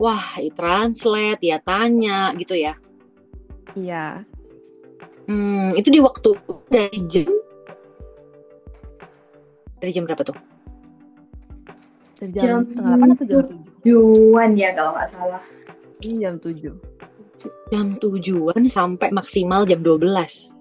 wah, 0.00 0.40
translate, 0.56 1.44
ya 1.44 1.60
tanya 1.60 2.32
gitu 2.40 2.56
ya. 2.56 2.80
Iya. 3.76 4.24
Hmm, 5.28 5.76
itu 5.78 5.88
di 5.94 6.00
waktu 6.02 6.34
dari 6.66 6.98
jam 7.06 7.30
dari 9.80 9.90
jam 9.96 10.04
berapa 10.04 10.22
tuh? 10.26 10.36
Dari 12.20 12.30
Jam 12.36 12.44
jam 12.44 12.60
setengah 12.68 12.90
delapan 12.92 13.08
atau 13.16 13.24
jam 13.24 13.36
tujuh? 13.40 13.58
Tujuan 13.80 14.50
ya 14.52 14.68
kalau 14.76 14.92
nggak 14.92 15.08
salah. 15.16 15.42
Ini 16.04 16.14
jam 16.20 16.34
tujuh. 16.36 16.74
Jam 17.70 17.96
tujuan 18.02 18.66
sampai 18.66 19.14
maksimal 19.14 19.64
jam 19.64 19.80
12. 19.80 20.52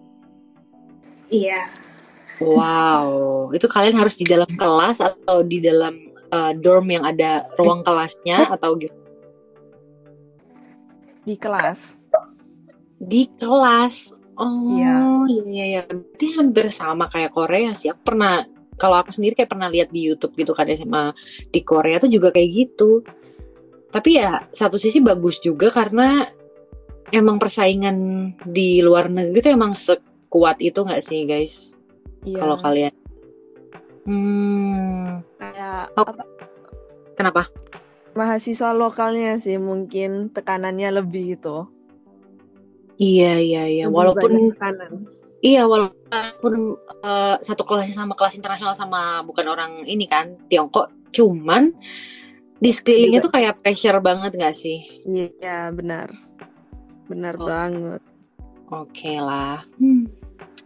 Iya. 1.30 1.62
Wow, 2.40 3.52
itu 3.52 3.68
kalian 3.68 4.00
harus 4.00 4.16
di 4.16 4.24
dalam 4.24 4.48
kelas 4.48 5.04
atau 5.04 5.44
di 5.44 5.60
dalam 5.60 5.92
uh, 6.32 6.56
dorm 6.56 6.88
yang 6.88 7.04
ada 7.04 7.44
ruang 7.60 7.84
kelasnya 7.84 8.48
atau 8.48 8.80
gitu? 8.80 8.96
Di 11.28 11.36
kelas. 11.36 12.00
Di 12.96 13.28
kelas. 13.36 14.16
Oh, 14.40 14.80
Iya. 14.80 14.96
iya 15.28 15.44
iya 15.52 15.66
iya. 15.68 15.82
Berarti 15.84 16.28
hampir 16.40 16.72
sama 16.72 17.12
kayak 17.12 17.36
Korea 17.36 17.76
sih. 17.76 17.92
Aku 17.92 18.08
pernah 18.08 18.48
kalau 18.80 18.96
aku 19.04 19.12
sendiri 19.12 19.36
kayak 19.36 19.52
pernah 19.52 19.68
lihat 19.68 19.92
di 19.92 20.08
YouTube 20.08 20.32
gitu 20.40 20.56
kan 20.56 20.72
SMA 20.72 21.12
di 21.52 21.60
Korea 21.60 22.00
tuh 22.00 22.08
juga 22.08 22.32
kayak 22.32 22.50
gitu. 22.56 23.04
Tapi 23.92 24.10
ya 24.16 24.48
satu 24.56 24.80
sisi 24.80 25.04
bagus 25.04 25.44
juga 25.44 25.68
karena 25.76 26.24
emang 27.12 27.38
persaingan 27.38 27.98
di 28.46 28.80
luar 28.80 29.10
negeri 29.10 29.40
tuh 29.42 29.54
emang 29.54 29.74
sekuat 29.74 30.60
itu 30.60 30.80
nggak 30.80 31.04
sih 31.04 31.26
guys? 31.26 31.74
Iya. 32.24 32.38
Kalau 32.40 32.58
kalian. 32.60 32.94
Hmm, 34.04 35.22
Kayak 35.38 35.94
Oh. 35.96 36.06
apa? 36.08 36.24
kenapa? 37.14 37.44
Mahasiswa 38.16 38.74
lokalnya 38.74 39.38
sih 39.38 39.60
mungkin 39.60 40.32
tekanannya 40.32 41.04
lebih 41.04 41.38
gitu. 41.38 41.68
Iya 42.98 43.40
iya 43.40 43.64
iya. 43.68 43.86
Lebih 43.88 43.96
Walaupun 43.96 44.32
tekanan. 44.56 44.92
iya 45.40 45.64
walaupun 45.64 46.54
eh, 47.00 47.36
satu 47.40 47.64
kelasnya 47.64 47.96
sama 47.96 48.16
kelas 48.16 48.36
internasional 48.36 48.76
sama 48.76 49.24
bukan 49.24 49.46
orang 49.48 49.72
ini 49.86 50.04
kan 50.04 50.36
Tiongkok, 50.52 50.92
cuman 51.16 51.72
di 52.60 52.72
sekelilingnya 52.76 53.24
Juga. 53.24 53.28
tuh 53.30 53.34
kayak 53.40 53.56
pressure 53.64 54.00
banget 54.04 54.32
nggak 54.36 54.56
sih? 54.58 54.84
Iya, 55.08 55.72
benar. 55.72 56.12
Benar 57.10 57.36
Oh. 57.42 57.46
banget. 57.50 58.02
Oke 58.70 59.18
lah. 59.18 59.66
Hmm. 59.82 60.06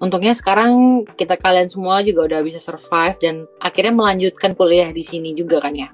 Untungnya 0.04 0.36
sekarang 0.36 1.04
kita 1.16 1.40
kalian 1.40 1.72
semua 1.72 2.04
juga 2.04 2.28
udah 2.28 2.44
bisa 2.44 2.60
survive 2.60 3.16
dan 3.24 3.36
akhirnya 3.64 3.96
melanjutkan 3.96 4.52
kuliah 4.52 4.92
di 4.92 5.00
sini 5.00 5.32
juga 5.32 5.64
kan 5.64 5.72
ya. 5.72 5.90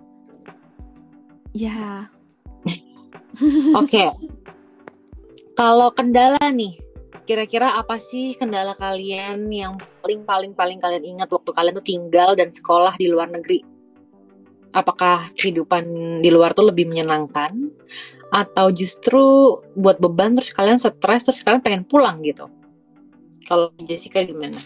Ya, 1.54 2.10
Oke. 3.82 4.10
Kalau 5.54 5.90
kendala 5.94 6.42
nih, 6.50 6.78
kira-kira 7.26 7.78
apa 7.78 8.02
sih 8.02 8.34
kendala 8.34 8.74
kalian 8.74 9.50
yang 9.54 9.78
paling 10.02 10.26
paling 10.26 10.52
paling 10.58 10.80
kalian 10.82 11.06
ingat 11.06 11.30
waktu 11.30 11.52
kalian 11.54 11.78
tuh 11.78 11.86
tinggal 11.86 12.30
dan 12.34 12.50
sekolah 12.50 12.98
di 12.98 13.06
luar 13.06 13.30
negeri? 13.30 13.62
apakah 14.70 15.34
kehidupan 15.34 15.82
di 16.22 16.30
luar 16.30 16.54
tuh 16.54 16.70
lebih 16.70 16.86
menyenangkan 16.86 17.74
atau 18.30 18.70
justru 18.70 19.58
buat 19.74 19.98
beban 19.98 20.38
terus 20.38 20.54
kalian 20.54 20.78
stres 20.78 21.26
terus 21.26 21.42
kalian 21.42 21.62
pengen 21.66 21.84
pulang 21.86 22.22
gitu? 22.22 22.46
Kalau 23.50 23.74
Jessica 23.82 24.22
gimana? 24.22 24.58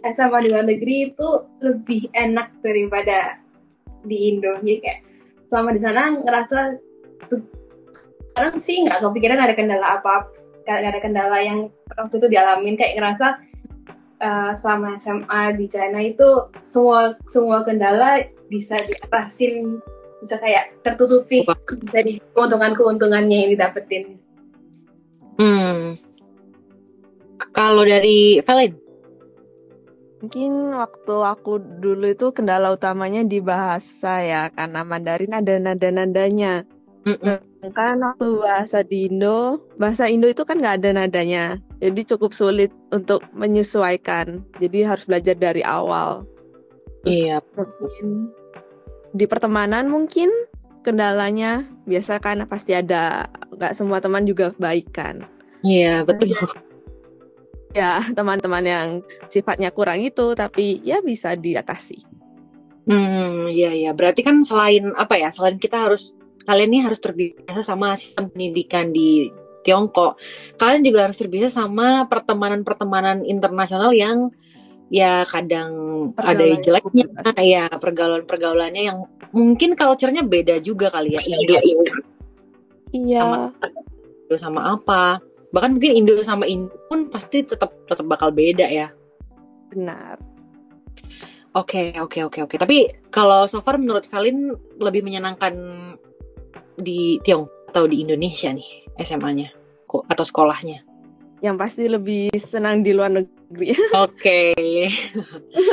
SMA 0.00 0.38
di 0.42 0.48
luar 0.50 0.66
negeri 0.66 1.12
itu 1.12 1.28
lebih 1.62 2.10
enak 2.16 2.50
daripada 2.64 3.38
di 4.02 4.34
Indo. 4.34 4.58
Jadi 4.62 4.78
kayak 4.80 5.00
selama 5.50 5.70
di 5.76 5.80
sana 5.82 6.02
ngerasa 6.18 6.58
sekarang 7.26 8.56
sih 8.62 8.86
nggak 8.86 9.02
kepikiran 9.02 9.42
ada 9.42 9.54
kendala 9.58 10.00
apa 10.00 10.30
nggak 10.64 10.78
ada 10.86 11.00
kendala 11.02 11.38
yang 11.42 11.68
waktu 11.98 12.22
itu 12.22 12.28
dialamin 12.30 12.78
kayak 12.78 12.96
ngerasa 12.96 13.26
uh, 14.22 14.52
selama 14.54 14.96
SMA 15.02 15.58
di 15.58 15.66
China 15.66 15.98
itu 15.98 16.48
semua 16.62 17.18
semua 17.26 17.66
kendala 17.66 18.24
bisa 18.46 18.78
diatasin 18.86 19.82
bisa 20.20 20.36
kayak 20.36 20.84
tertutupi 20.84 21.48
dari 21.88 22.20
keuntungan-keuntungannya 22.36 23.36
yang 23.46 23.50
didapetin. 23.56 24.20
Hmm. 25.40 25.96
Kalau 27.56 27.82
dari 27.88 28.44
Valin? 28.44 28.76
Mungkin 30.20 30.76
waktu 30.76 31.16
aku 31.16 31.56
dulu 31.80 32.12
itu 32.12 32.28
kendala 32.36 32.76
utamanya 32.76 33.24
di 33.24 33.40
bahasa 33.40 34.20
ya, 34.20 34.52
karena 34.52 34.84
Mandarin 34.84 35.32
ada 35.32 35.56
nada-nadanya. 35.56 36.68
Kan 37.72 38.04
waktu 38.04 38.28
bahasa 38.36 38.84
di 38.84 39.08
Indo, 39.08 39.64
bahasa 39.80 40.12
Indo 40.12 40.28
itu 40.28 40.44
kan 40.44 40.60
nggak 40.60 40.84
ada 40.84 40.90
nadanya, 40.92 41.56
jadi 41.80 42.04
cukup 42.04 42.36
sulit 42.36 42.68
untuk 42.92 43.24
menyesuaikan. 43.32 44.44
Jadi 44.60 44.84
harus 44.84 45.08
belajar 45.08 45.32
dari 45.40 45.64
awal. 45.64 46.28
Terus 47.00 47.16
iya. 47.16 47.36
Mungkin 47.56 48.28
di 49.14 49.24
pertemanan 49.26 49.90
mungkin 49.90 50.30
kendalanya 50.80 51.66
biasa 51.84 52.18
kan 52.22 52.44
pasti 52.48 52.72
ada, 52.72 53.28
nggak 53.52 53.76
semua 53.76 54.00
teman 54.00 54.24
juga 54.24 54.56
baik 54.56 54.94
kan. 54.94 55.26
Iya 55.60 56.08
betul 56.08 56.32
ya 57.70 58.02
teman-teman 58.14 58.64
yang 58.66 58.88
sifatnya 59.30 59.70
kurang 59.70 60.02
itu 60.02 60.34
tapi 60.34 60.82
ya 60.82 60.98
bisa 61.02 61.38
diatasi. 61.38 62.02
Hmm, 62.90 63.46
iya 63.52 63.70
iya. 63.70 63.90
Berarti 63.94 64.26
kan 64.26 64.42
selain 64.42 64.90
apa 64.98 65.14
ya? 65.14 65.30
Selain 65.30 65.60
kita 65.60 65.86
harus 65.86 66.16
kalian 66.42 66.70
ini 66.74 66.80
harus 66.82 66.98
terbiasa 66.98 67.62
sama 67.62 67.94
sistem 67.94 68.32
pendidikan 68.32 68.90
di 68.90 69.30
Tiongkok. 69.62 70.18
Kalian 70.56 70.82
juga 70.82 71.06
harus 71.06 71.20
terbiasa 71.20 71.62
sama 71.62 72.08
pertemanan-pertemanan 72.10 73.28
internasional 73.28 73.92
yang 73.94 74.32
ya 74.90 75.22
kadang 75.30 75.70
ada 76.18 76.44
jeleknya, 76.58 77.06
ya 77.38 77.70
pergaulan-pergaulannya 77.70 78.82
yang 78.90 79.06
mungkin 79.30 79.78
culture-nya 79.78 80.26
beda 80.26 80.58
juga 80.58 80.90
kali 80.90 81.14
ya 81.14 81.22
Indo. 81.22 81.54
Iya. 82.90 83.22
Sama, 83.22 83.38
sama 84.34 84.60
apa? 84.74 85.22
bahkan 85.50 85.76
mungkin 85.76 85.98
Indo 85.98 86.14
sama 86.22 86.46
Indo 86.46 86.74
pun 86.86 87.10
pasti 87.10 87.42
tetap 87.42 87.74
tetap 87.86 88.06
bakal 88.06 88.30
beda 88.30 88.66
ya 88.70 88.90
benar 89.70 90.18
oke 91.54 91.74
okay, 91.74 91.86
oke 91.98 92.18
okay, 92.18 92.22
oke 92.22 92.34
okay, 92.38 92.40
oke 92.46 92.56
tapi 92.58 92.76
kalau 93.10 93.46
so 93.50 93.58
far 93.62 93.78
menurut 93.78 94.06
Valin 94.06 94.54
lebih 94.78 95.02
menyenangkan 95.02 95.54
di 96.78 97.18
Tiongkok 97.26 97.70
atau 97.70 97.86
di 97.86 98.02
Indonesia 98.02 98.50
nih 98.50 98.98
SMA-nya 99.02 99.50
atau 99.90 100.24
sekolahnya 100.26 100.82
yang 101.42 101.58
pasti 101.58 101.86
lebih 101.86 102.30
senang 102.34 102.82
di 102.82 102.94
luar 102.94 103.10
negeri 103.14 103.39
oke 104.06 104.40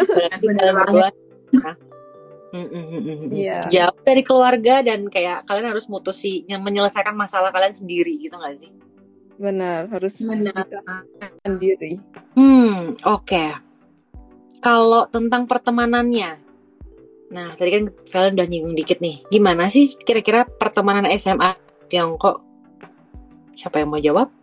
berarti 0.09 0.45
kalian 0.49 0.75
berdua 0.81 1.09
yeah. 3.35 3.61
jauh 3.69 3.97
dari 4.01 4.23
keluarga 4.25 4.81
dan 4.81 5.05
kayak 5.11 5.45
kalian 5.45 5.69
harus 5.71 5.85
mutusi 5.91 6.47
menyelesaikan 6.49 7.13
masalah 7.13 7.53
kalian 7.53 7.75
sendiri 7.75 8.17
gitu 8.17 8.33
gak 8.39 8.57
sih 8.57 8.71
Benar, 9.37 9.85
harus 9.93 10.17
menahan 10.25 11.53
diri. 11.61 12.01
Hmm, 12.33 12.97
oke. 13.05 13.21
Okay. 13.21 13.53
Kalau 14.57 15.05
tentang 15.13 15.45
pertemanannya, 15.45 16.41
nah 17.29 17.53
tadi 17.53 17.69
kan 17.69 17.83
kalian 18.09 18.33
udah 18.33 18.47
nyinggung 18.49 18.73
dikit 18.73 18.97
nih. 18.97 19.21
Gimana 19.29 19.69
sih 19.69 19.93
kira-kira 19.93 20.49
pertemanan 20.49 21.05
SMA 21.13 21.53
Tiongkok? 21.85 22.41
Siapa 23.53 23.77
yang 23.77 23.93
mau 23.93 24.01
jawab? 24.01 24.33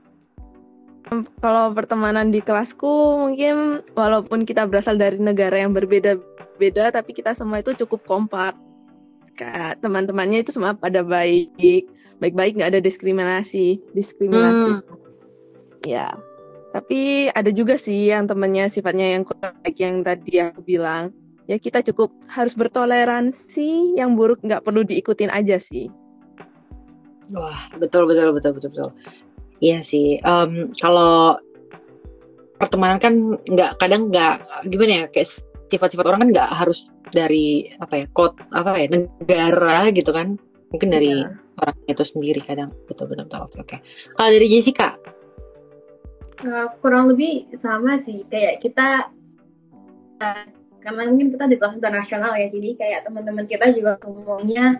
Kalau 1.38 1.70
pertemanan 1.70 2.34
di 2.34 2.42
kelasku 2.42 3.22
mungkin 3.22 3.84
walaupun 3.94 4.42
kita 4.42 4.66
berasal 4.66 4.98
dari 4.98 5.20
negara 5.20 5.54
yang 5.60 5.70
berbeda-beda, 5.70 6.90
tapi 6.90 7.14
kita 7.14 7.36
semua 7.36 7.62
itu 7.62 7.76
cukup 7.86 8.02
kompak. 8.02 8.58
Teman-temannya 9.82 10.42
itu 10.46 10.54
semua 10.54 10.74
pada 10.74 11.02
baik, 11.06 11.86
baik-baik 12.18 12.58
nggak 12.58 12.70
ada 12.74 12.80
diskriminasi. 12.82 13.78
Diskriminasi. 13.94 14.70
Hmm. 14.82 14.82
ya. 15.86 16.14
Tapi 16.74 17.30
ada 17.30 17.50
juga 17.54 17.78
sih 17.78 18.10
yang 18.10 18.26
temennya 18.26 18.66
sifatnya 18.66 19.14
yang 19.14 19.22
baik 19.22 19.76
yang 19.78 20.02
tadi 20.02 20.42
aku 20.42 20.60
bilang. 20.66 21.14
Ya 21.44 21.60
kita 21.60 21.84
cukup 21.86 22.10
harus 22.26 22.58
bertoleransi. 22.58 23.94
Yang 23.94 24.10
buruk 24.16 24.40
nggak 24.42 24.64
perlu 24.66 24.82
diikutin 24.82 25.30
aja 25.30 25.60
sih. 25.60 25.92
Wah 27.30 27.70
betul 27.78 28.04
betul 28.04 28.36
betul 28.36 28.52
betul 28.54 28.70
betul 28.70 28.90
iya 29.64 29.78
sih. 29.80 30.20
Um, 30.20 30.68
kalau 30.76 31.40
pertemanan 32.60 33.00
kan 33.00 33.14
nggak 33.48 33.80
kadang 33.80 34.12
nggak 34.12 34.68
gimana 34.68 34.92
ya 34.92 35.04
kayak 35.08 35.28
sifat-sifat 35.72 36.04
orang 36.04 36.20
kan 36.28 36.30
nggak 36.36 36.50
harus 36.52 36.92
dari 37.10 37.72
apa 37.80 38.04
ya 38.04 38.06
kot 38.12 38.44
apa 38.52 38.76
ya 38.76 38.86
negara 38.92 39.88
gitu 39.96 40.12
kan. 40.12 40.36
Mungkin 40.68 40.88
dari 40.92 41.08
ya 41.08 41.32
orang 41.58 41.76
itu 41.88 42.02
sendiri 42.04 42.40
kadang. 42.44 42.70
Betul 42.84 43.08
betul 43.08 43.24
oke 43.30 43.56
oke. 43.64 43.76
Kalau 44.14 44.30
dari 44.30 44.46
Jessica? 44.52 44.98
Uh, 46.44 46.68
kurang 46.82 47.08
lebih 47.14 47.48
sama 47.56 47.96
sih. 47.96 48.26
Kayak 48.28 48.60
kita 48.60 49.08
uh, 50.20 50.44
karena 50.84 51.02
mungkin 51.08 51.32
kita 51.32 51.48
di 51.48 51.56
kelas 51.56 51.78
internasional 51.78 52.36
ya. 52.36 52.50
Jadi 52.50 52.68
kayak 52.76 53.08
teman-teman 53.08 53.46
kita 53.48 53.70
juga 53.72 53.96
semuanya 54.02 54.76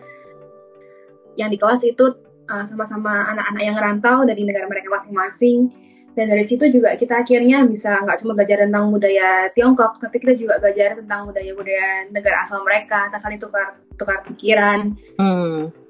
yang 1.35 1.51
di 1.51 1.59
kelas 1.59 1.83
itu 1.87 2.15
uh, 2.51 2.65
sama-sama 2.69 3.29
anak-anak 3.33 3.63
yang 3.63 3.77
rantau 3.77 4.25
dari 4.25 4.45
negara 4.45 4.69
mereka 4.69 4.89
masing-masing 4.93 5.73
dan 6.15 6.31
dari 6.31 6.47
situ 6.47 6.71
juga 6.71 6.95
kita 6.95 7.27
akhirnya 7.27 7.67
bisa 7.67 7.99
nggak 8.07 8.23
cuma 8.23 8.39
belajar 8.39 8.63
tentang 8.63 8.95
budaya 8.95 9.51
Tiongkok 9.51 9.99
tapi 9.99 10.17
kita 10.23 10.39
juga 10.39 10.63
belajar 10.63 10.95
tentang 10.95 11.27
budaya-budaya 11.27 12.07
negara 12.15 12.47
asal 12.47 12.63
mereka 12.63 13.11
kita 13.11 13.19
saling 13.19 13.41
tukar 13.43 13.79
tukar 13.99 14.23
pikiran 14.27 14.95
hmm. 15.19 15.85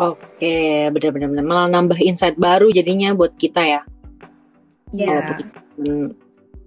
Oke, 0.00 0.88
benar-benar 0.96 1.44
malah 1.44 1.68
nambah 1.68 2.00
insight 2.00 2.40
baru 2.40 2.72
jadinya 2.72 3.12
buat 3.12 3.36
kita 3.36 3.60
ya. 3.60 3.82
Iya. 4.96 5.36
Yeah. 5.76 6.08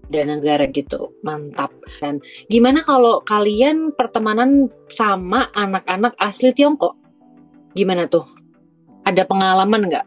Dan 0.05 0.37
negara 0.37 0.69
gitu, 0.69 1.17
mantap. 1.25 1.73
Dan 1.97 2.21
gimana 2.45 2.85
kalau 2.85 3.25
kalian 3.25 3.97
pertemanan 3.97 4.69
sama 4.85 5.49
anak-anak 5.57 6.13
asli 6.21 6.53
Tiongkok? 6.53 6.93
Gimana 7.73 8.05
tuh? 8.09 8.25
Ada 9.03 9.27
pengalaman 9.27 9.89
nggak? 9.89 10.05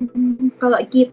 Hmm, 0.00 0.48
kalau 0.58 0.78
kita 0.88 1.12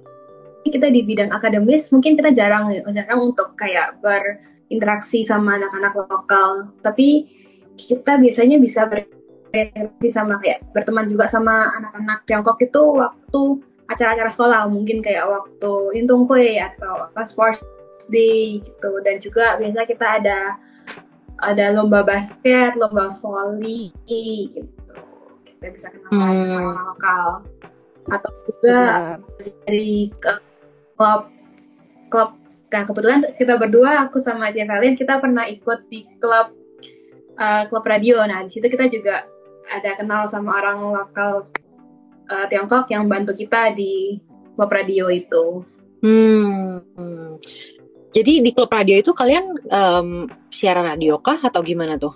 kita 0.61 0.87
di 0.93 1.01
bidang 1.03 1.33
akademis 1.33 1.89
mungkin 1.89 2.13
kita 2.15 2.31
jarang 2.31 2.69
jarang 2.93 3.19
untuk 3.33 3.57
kayak 3.57 3.97
berinteraksi 3.99 5.25
sama 5.25 5.57
anak-anak 5.57 5.93
lokal. 6.07 6.69
Tapi 6.85 7.27
kita 7.75 8.21
biasanya 8.21 8.61
bisa 8.61 8.85
ber 8.85 9.03
berinteraksi 9.51 10.07
sama 10.09 10.39
kayak 10.39 10.63
berteman 10.71 11.11
juga 11.11 11.27
sama 11.27 11.75
anak-anak 11.75 12.23
Tiongkok 12.23 12.57
itu 12.63 12.81
waktu 12.95 13.41
acara-acara 13.91 14.31
sekolah 14.31 14.61
mungkin 14.71 15.03
kayak 15.03 15.27
waktu 15.27 15.99
Intung 15.99 16.23
Kue 16.23 16.55
atau 16.55 17.11
apa 17.11 17.27
sports 17.27 17.59
day 18.07 18.63
gitu 18.63 18.91
dan 19.03 19.19
juga 19.19 19.59
biasa 19.59 19.83
kita 19.83 20.23
ada 20.23 20.55
ada 21.41 21.73
lomba 21.73 22.05
basket, 22.05 22.77
lomba 22.77 23.13
volley 23.21 23.89
gitu. 24.05 24.61
Kita 25.45 25.67
bisa 25.73 25.87
kenal 25.93 26.09
hmm. 26.09 26.39
sama 26.41 26.57
orang 26.57 26.85
lokal 26.95 27.25
atau 28.09 28.31
juga 28.49 28.79
dari 29.65 30.09
klub 30.97 31.29
klub 32.09 32.41
Nah, 32.71 32.87
kebetulan 32.87 33.27
kita 33.35 33.59
berdua, 33.59 34.07
aku 34.07 34.23
sama 34.23 34.47
Jevalin, 34.47 34.95
kita 34.95 35.19
pernah 35.19 35.43
ikut 35.43 35.91
di 35.91 36.07
klub 36.23 36.55
uh, 37.35 37.67
klub 37.67 37.83
radio. 37.83 38.23
Nah, 38.23 38.47
di 38.47 38.49
situ 38.55 38.71
kita 38.71 38.87
juga 38.87 39.27
ada 39.67 39.99
kenal 39.99 40.31
sama 40.31 40.55
orang 40.63 40.79
lokal 40.95 41.51
uh, 42.31 42.45
Tiongkok 42.47 42.87
yang 42.87 43.11
bantu 43.11 43.35
kita 43.35 43.75
di 43.75 44.23
klub 44.55 44.71
radio 44.71 45.11
itu. 45.11 45.67
Hmm. 45.99 46.79
Jadi 48.11 48.43
di 48.43 48.51
klub 48.51 48.67
radio 48.67 48.99
itu 48.99 49.15
kalian 49.15 49.45
um, 49.71 50.27
siaran 50.51 50.83
radio 50.83 51.19
kah 51.23 51.39
atau 51.39 51.63
gimana 51.63 51.95
tuh? 51.95 52.11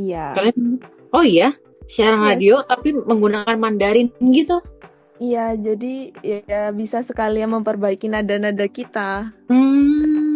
Iya. 0.00 0.32
Kalian 0.32 0.80
Oh 1.14 1.22
iya, 1.22 1.54
siaran 1.86 2.26
iya. 2.26 2.34
radio 2.34 2.54
tapi 2.66 2.90
menggunakan 2.90 3.54
Mandarin 3.54 4.10
gitu. 4.34 4.58
Iya, 5.22 5.54
jadi 5.54 6.10
ya 6.26 6.62
bisa 6.74 7.06
sekalian 7.06 7.54
memperbaiki 7.54 8.10
nada-nada 8.10 8.66
kita. 8.66 9.30
Hmm, 9.46 10.34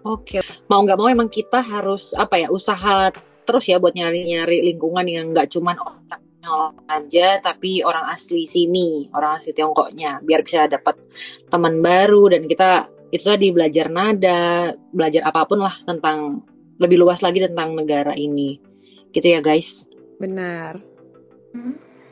Oke, 0.00 0.40
mau 0.64 0.80
nggak 0.80 0.96
mau 0.96 1.12
emang 1.12 1.28
kita 1.28 1.60
harus 1.60 2.16
apa 2.16 2.40
ya 2.40 2.48
usaha 2.48 3.12
terus 3.44 3.68
ya 3.68 3.76
buat 3.76 3.92
nyari-nyari 3.92 4.64
lingkungan 4.72 5.04
yang 5.04 5.36
nggak 5.36 5.52
cuman 5.52 5.76
orang 6.46 6.76
aja, 6.88 7.36
tapi 7.42 7.84
orang 7.84 8.08
asli 8.08 8.48
sini, 8.48 9.08
orang 9.12 9.40
asli 9.40 9.52
Tiongkoknya, 9.52 10.24
biar 10.24 10.40
bisa 10.40 10.64
dapat 10.70 10.96
teman 11.52 11.84
baru. 11.84 12.32
Dan 12.32 12.48
kita 12.48 12.88
itu 13.12 13.24
tadi 13.26 13.52
belajar 13.52 13.92
nada, 13.92 14.72
belajar 14.94 15.26
apa 15.26 15.44
pun 15.44 15.60
lah 15.60 15.76
tentang 15.84 16.40
lebih 16.80 16.96
luas 16.96 17.20
lagi 17.20 17.44
tentang 17.44 17.76
negara 17.76 18.16
ini, 18.16 18.56
gitu 19.12 19.26
ya 19.26 19.44
guys. 19.44 19.84
Benar. 20.16 20.80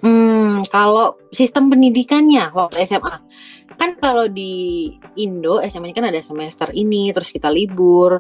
Hmm, 0.03 0.63
kalau 0.69 1.19
sistem 1.33 1.73
pendidikannya 1.73 2.53
waktu 2.53 2.85
SMA, 2.85 3.15
kan 3.79 3.95
kalau 3.95 4.27
di 4.27 4.91
Indo 5.15 5.63
SMA 5.63 5.95
kan 5.95 6.11
ada 6.11 6.19
semester 6.19 6.75
ini 6.75 7.15
terus 7.15 7.31
kita 7.31 7.49
libur 7.49 8.19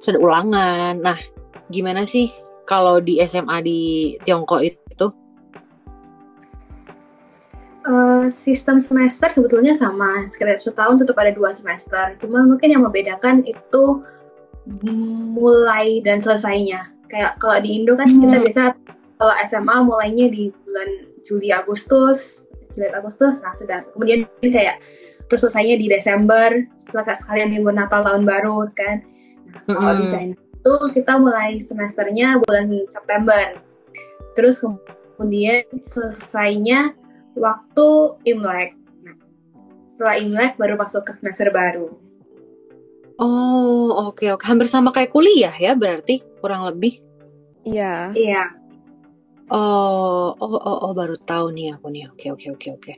sudah 0.00 0.20
ulangan. 0.20 0.96
Nah 0.96 1.18
gimana 1.68 2.08
sih 2.08 2.32
kalau 2.64 2.98
di 2.98 3.20
SMA 3.22 3.56
di 3.62 3.80
Tiongkok 4.24 4.60
itu 4.64 4.85
uh, 7.86 8.26
sistem 8.28 8.76
semester 8.82 9.30
sebetulnya 9.30 9.72
sama. 9.78 10.26
Sekitar 10.28 10.58
setahun 10.58 11.00
tetap 11.02 11.16
ada 11.16 11.32
dua 11.32 11.54
semester. 11.54 12.18
Cuma 12.20 12.44
mungkin 12.44 12.74
yang 12.74 12.82
membedakan 12.84 13.46
itu 13.46 14.02
mulai 15.38 16.02
dan 16.02 16.18
selesainya. 16.18 16.90
Kayak 17.06 17.38
kalau 17.38 17.62
di 17.62 17.70
Indo 17.82 17.94
kan 17.94 18.10
hmm. 18.10 18.18
kita 18.18 18.36
biasa 18.42 18.62
kalau 19.22 19.34
SMA 19.46 19.76
mulainya 19.86 20.26
di 20.28 20.50
bulan 20.66 20.90
Juli 21.22 21.54
Agustus. 21.54 22.44
Juli 22.74 22.90
Agustus. 22.92 23.38
Nah 23.40 23.54
sedang. 23.54 23.86
Kemudian 23.94 24.26
kayak 24.42 24.82
terus 25.30 25.46
selesainya 25.46 25.78
di 25.78 25.86
Desember. 25.86 26.50
Setelah 26.82 27.14
sekalian 27.14 27.54
libur 27.54 27.72
Natal 27.72 28.02
tahun 28.02 28.26
baru 28.26 28.66
kan. 28.74 29.06
Nah, 29.70 29.74
kalau 29.78 29.92
mm 29.94 29.96
-hmm. 29.96 30.02
di 30.02 30.06
China 30.12 30.36
itu 30.66 30.74
kita 30.98 31.14
mulai 31.22 31.62
semesternya 31.62 32.42
bulan 32.42 32.66
September. 32.90 33.54
Terus 34.34 34.66
kemudian 35.14 35.62
selesainya 35.78 36.90
waktu 37.38 37.86
Imlek 38.24 38.74
nah, 39.04 39.16
setelah 39.92 40.14
Imlek 40.20 40.52
baru 40.56 40.74
masuk 40.80 41.06
ke 41.06 41.12
semester 41.14 41.48
baru 41.52 41.92
Oh, 43.16 44.12
oke 44.12 44.20
okay, 44.20 44.28
oke. 44.28 44.44
Okay. 44.44 44.48
Hampir 44.52 44.68
sama 44.68 44.92
kayak 44.92 45.08
kuliah 45.08 45.54
ya 45.56 45.72
berarti 45.72 46.20
kurang 46.36 46.68
lebih. 46.68 47.00
Iya. 47.64 48.12
Iya. 48.12 48.44
Oh, 49.48 50.36
oh, 50.36 50.58
oh, 50.58 50.78
oh, 50.84 50.92
baru 50.92 51.16
tahu 51.24 51.54
nih 51.56 51.78
aku 51.78 51.88
nih. 51.88 52.12
Oke, 52.12 52.28
oke, 52.34 52.46
oke, 52.52 52.68
oke. 52.76 52.92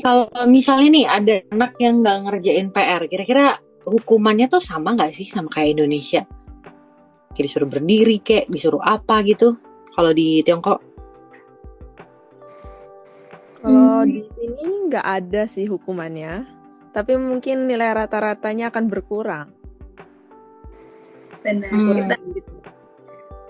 Kalau 0.00 0.30
misalnya 0.48 0.88
nih 0.88 1.06
ada 1.06 1.34
anak 1.52 1.76
yang 1.82 2.00
nggak 2.00 2.18
ngerjain 2.24 2.68
PR, 2.72 3.02
kira-kira 3.10 3.60
hukumannya 3.84 4.48
tuh 4.48 4.62
sama 4.62 4.96
nggak 4.96 5.12
sih 5.12 5.28
sama 5.28 5.52
kayak 5.52 5.76
Indonesia? 5.76 6.24
Kayak 7.36 7.44
disuruh 7.44 7.68
berdiri, 7.68 8.16
kayak 8.22 8.48
disuruh 8.48 8.80
apa 8.80 9.20
gitu? 9.28 9.60
Kalau 9.92 10.14
di 10.14 10.40
Tiongkok? 10.40 10.89
Sini 14.40 14.88
nggak 14.88 15.04
ada 15.04 15.44
sih 15.44 15.68
hukumannya, 15.68 16.48
tapi 16.96 17.20
mungkin 17.20 17.68
nilai 17.68 17.92
rata-ratanya 17.92 18.72
akan 18.72 18.88
berkurang. 18.88 19.52
Benar. 21.44 21.68
Hmm. 21.68 22.08
Gitu 22.32 22.60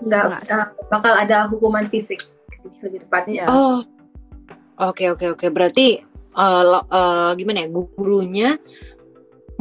nggak 0.01 0.49
uh, 0.49 0.67
bakal 0.89 1.13
ada 1.13 1.45
hukuman 1.45 1.85
fisik 1.87 2.21
lebih 2.81 3.05
tepatnya. 3.05 3.45
Oh, 3.45 3.85
oke 4.81 4.97
okay, 4.97 5.07
oke 5.13 5.21
okay, 5.21 5.27
oke. 5.29 5.37
Okay. 5.37 5.49
Berarti 5.53 5.87
uh, 6.33 6.81
uh, 6.81 7.31
gimana 7.37 7.65
ya 7.65 7.67
gurunya 7.69 8.57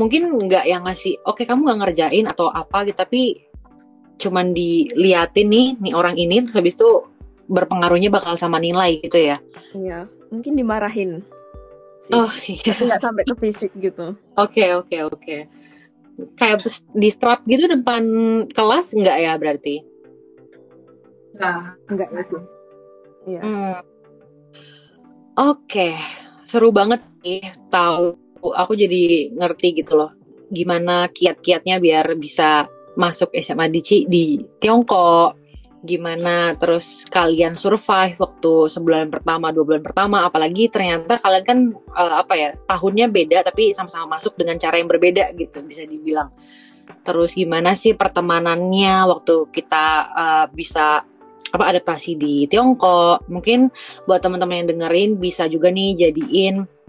mungkin 0.00 0.32
nggak 0.32 0.64
yang 0.64 0.88
ngasih, 0.88 1.20
oke 1.28 1.40
okay, 1.40 1.44
kamu 1.44 1.68
nggak 1.68 1.80
ngerjain 1.84 2.26
atau 2.28 2.48
apa 2.48 2.88
gitu, 2.88 2.96
tapi 2.96 3.22
cuman 4.20 4.52
diliatin 4.52 5.48
nih 5.48 5.66
nih 5.80 5.92
orang 5.96 6.16
ini 6.16 6.44
terus 6.44 6.56
habis 6.56 6.76
itu 6.76 7.04
berpengaruhnya 7.48 8.08
bakal 8.08 8.36
sama 8.36 8.56
nilai 8.56 9.00
gitu 9.00 9.20
ya? 9.20 9.36
Iya, 9.76 10.08
mungkin 10.30 10.54
dimarahin. 10.56 11.20
Sih. 12.00 12.16
Oh 12.16 12.32
iya. 12.48 12.72
Tapi 12.72 12.82
nggak 12.88 13.02
sampai 13.04 13.24
ke 13.28 13.34
fisik 13.36 13.72
gitu. 13.76 14.16
Oke 14.40 14.64
okay, 14.64 14.68
oke 14.72 14.88
okay, 14.88 15.00
oke. 15.04 15.18
Okay. 15.20 15.40
Kayak 16.36 16.64
di 16.96 17.08
strap 17.12 17.44
gitu 17.44 17.68
depan 17.68 18.02
kelas 18.52 18.96
nggak 18.96 19.16
ya 19.20 19.32
berarti? 19.36 19.76
Nah, 21.40 21.72
enggak 21.88 22.08
sih. 22.28 22.42
Iya. 23.28 23.40
Hmm. 23.40 23.76
Oke, 25.40 25.64
okay. 25.64 25.92
seru 26.44 26.68
banget 26.68 27.00
sih 27.24 27.40
tahu. 27.72 28.12
Aku 28.40 28.72
jadi 28.76 29.32
ngerti 29.32 29.80
gitu 29.80 29.96
loh, 30.00 30.12
gimana 30.52 31.08
kiat-kiatnya 31.08 31.80
biar 31.80 32.16
bisa 32.16 32.68
masuk 32.96 33.32
SMA 33.40 33.72
di 33.72 33.80
di 34.04 34.24
Tiongkok. 34.60 35.39
Gimana 35.80 36.52
terus 36.60 37.08
kalian 37.08 37.56
survive 37.56 38.12
waktu 38.20 38.52
sebulan 38.68 39.08
pertama, 39.08 39.48
dua 39.48 39.64
bulan 39.64 39.80
pertama, 39.80 40.28
apalagi 40.28 40.68
ternyata 40.68 41.16
kalian 41.16 41.44
kan 41.48 41.58
uh, 41.96 42.20
apa 42.20 42.34
ya 42.36 42.48
tahunnya 42.68 43.08
beda 43.08 43.40
tapi 43.40 43.72
sama-sama 43.72 44.20
masuk 44.20 44.36
dengan 44.36 44.60
cara 44.60 44.76
yang 44.76 44.92
berbeda 44.92 45.32
gitu 45.40 45.64
bisa 45.64 45.88
dibilang. 45.88 46.28
Terus 47.00 47.32
gimana 47.32 47.72
sih 47.72 47.96
pertemanannya 47.96 49.08
waktu 49.08 49.48
kita 49.48 49.86
uh, 50.12 50.46
bisa 50.52 51.00
apa 51.50 51.64
adaptasi 51.64 52.14
di 52.20 52.44
Tiongkok. 52.44 53.24
Mungkin 53.32 53.72
buat 54.04 54.20
teman-teman 54.20 54.60
yang 54.60 54.68
dengerin 54.76 55.16
bisa 55.16 55.48
juga 55.48 55.72
nih 55.72 55.96
jadiin 55.96 56.79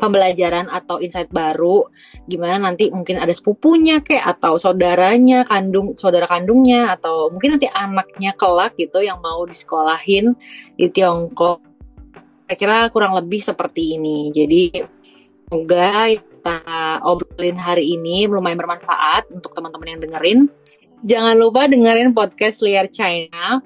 pembelajaran 0.00 0.66
atau 0.72 0.98
insight 0.98 1.28
baru 1.28 1.86
gimana 2.24 2.56
nanti 2.56 2.88
mungkin 2.88 3.20
ada 3.20 3.30
sepupunya 3.30 4.00
kayak 4.00 4.38
atau 4.38 4.56
saudaranya 4.56 5.44
kandung 5.44 5.94
saudara 5.94 6.24
kandungnya 6.26 6.96
atau 6.96 7.28
mungkin 7.28 7.60
nanti 7.60 7.68
anaknya 7.68 8.32
kelak 8.34 8.74
gitu 8.80 9.04
yang 9.04 9.20
mau 9.20 9.44
disekolahin 9.44 10.32
di 10.74 10.88
Tiongkok. 10.88 11.60
Kira-kira 12.50 12.90
kurang 12.90 13.14
lebih 13.14 13.46
seperti 13.46 13.94
ini. 13.94 14.34
Jadi 14.34 14.82
semoga 15.46 16.10
kita 16.10 16.58
obrolin 17.06 17.58
hari 17.60 17.94
ini 17.94 18.26
lumayan 18.26 18.58
bermanfaat 18.58 19.30
untuk 19.30 19.54
teman-teman 19.54 19.94
yang 19.94 20.00
dengerin. 20.02 20.40
Jangan 21.06 21.34
lupa 21.38 21.70
dengerin 21.70 22.12
podcast 22.12 22.60
Liar 22.60 22.90
China. 22.90 23.62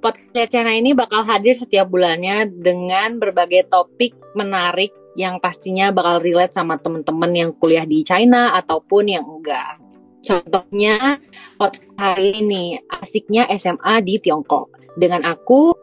Podcast 0.00 0.52
China 0.52 0.70
ini 0.72 0.92
bakal 0.92 1.24
hadir 1.24 1.56
setiap 1.56 1.88
bulannya 1.88 2.48
dengan 2.48 3.16
berbagai 3.16 3.72
topik 3.72 4.12
menarik 4.36 5.03
yang 5.14 5.38
pastinya 5.38 5.94
bakal 5.94 6.18
relate 6.22 6.54
sama 6.54 6.78
teman-teman 6.78 7.30
yang 7.34 7.50
kuliah 7.56 7.86
di 7.86 8.02
China 8.02 8.54
ataupun 8.58 9.04
yang 9.06 9.24
enggak. 9.26 9.78
Contohnya 10.24 11.20
podcast 11.60 11.94
hari 12.00 12.40
ini 12.40 12.80
asiknya 12.88 13.46
SMA 13.54 14.00
di 14.02 14.18
Tiongkok. 14.18 14.72
Dengan 14.94 15.26
aku 15.26 15.74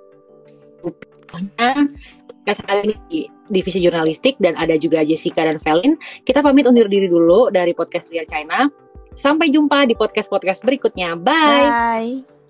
podcast 1.31 2.59
kali 2.65 2.91
ini 2.91 2.95
di 3.07 3.19
divisi 3.51 3.79
jurnalistik 3.83 4.39
dan 4.41 4.57
ada 4.57 4.75
juga 4.75 5.05
Jessica 5.05 5.45
dan 5.45 5.61
Felin. 5.61 5.95
Kita 6.25 6.41
pamit 6.41 6.65
undur 6.65 6.89
diri 6.89 7.07
dulu 7.07 7.53
dari 7.53 7.71
podcast 7.75 8.09
Liar 8.09 8.25
China. 8.25 8.67
Sampai 9.11 9.51
jumpa 9.51 9.85
di 9.85 9.93
podcast-podcast 9.93 10.63
berikutnya. 10.63 11.19
Bye. 11.19 11.67
Bye. 11.67 12.40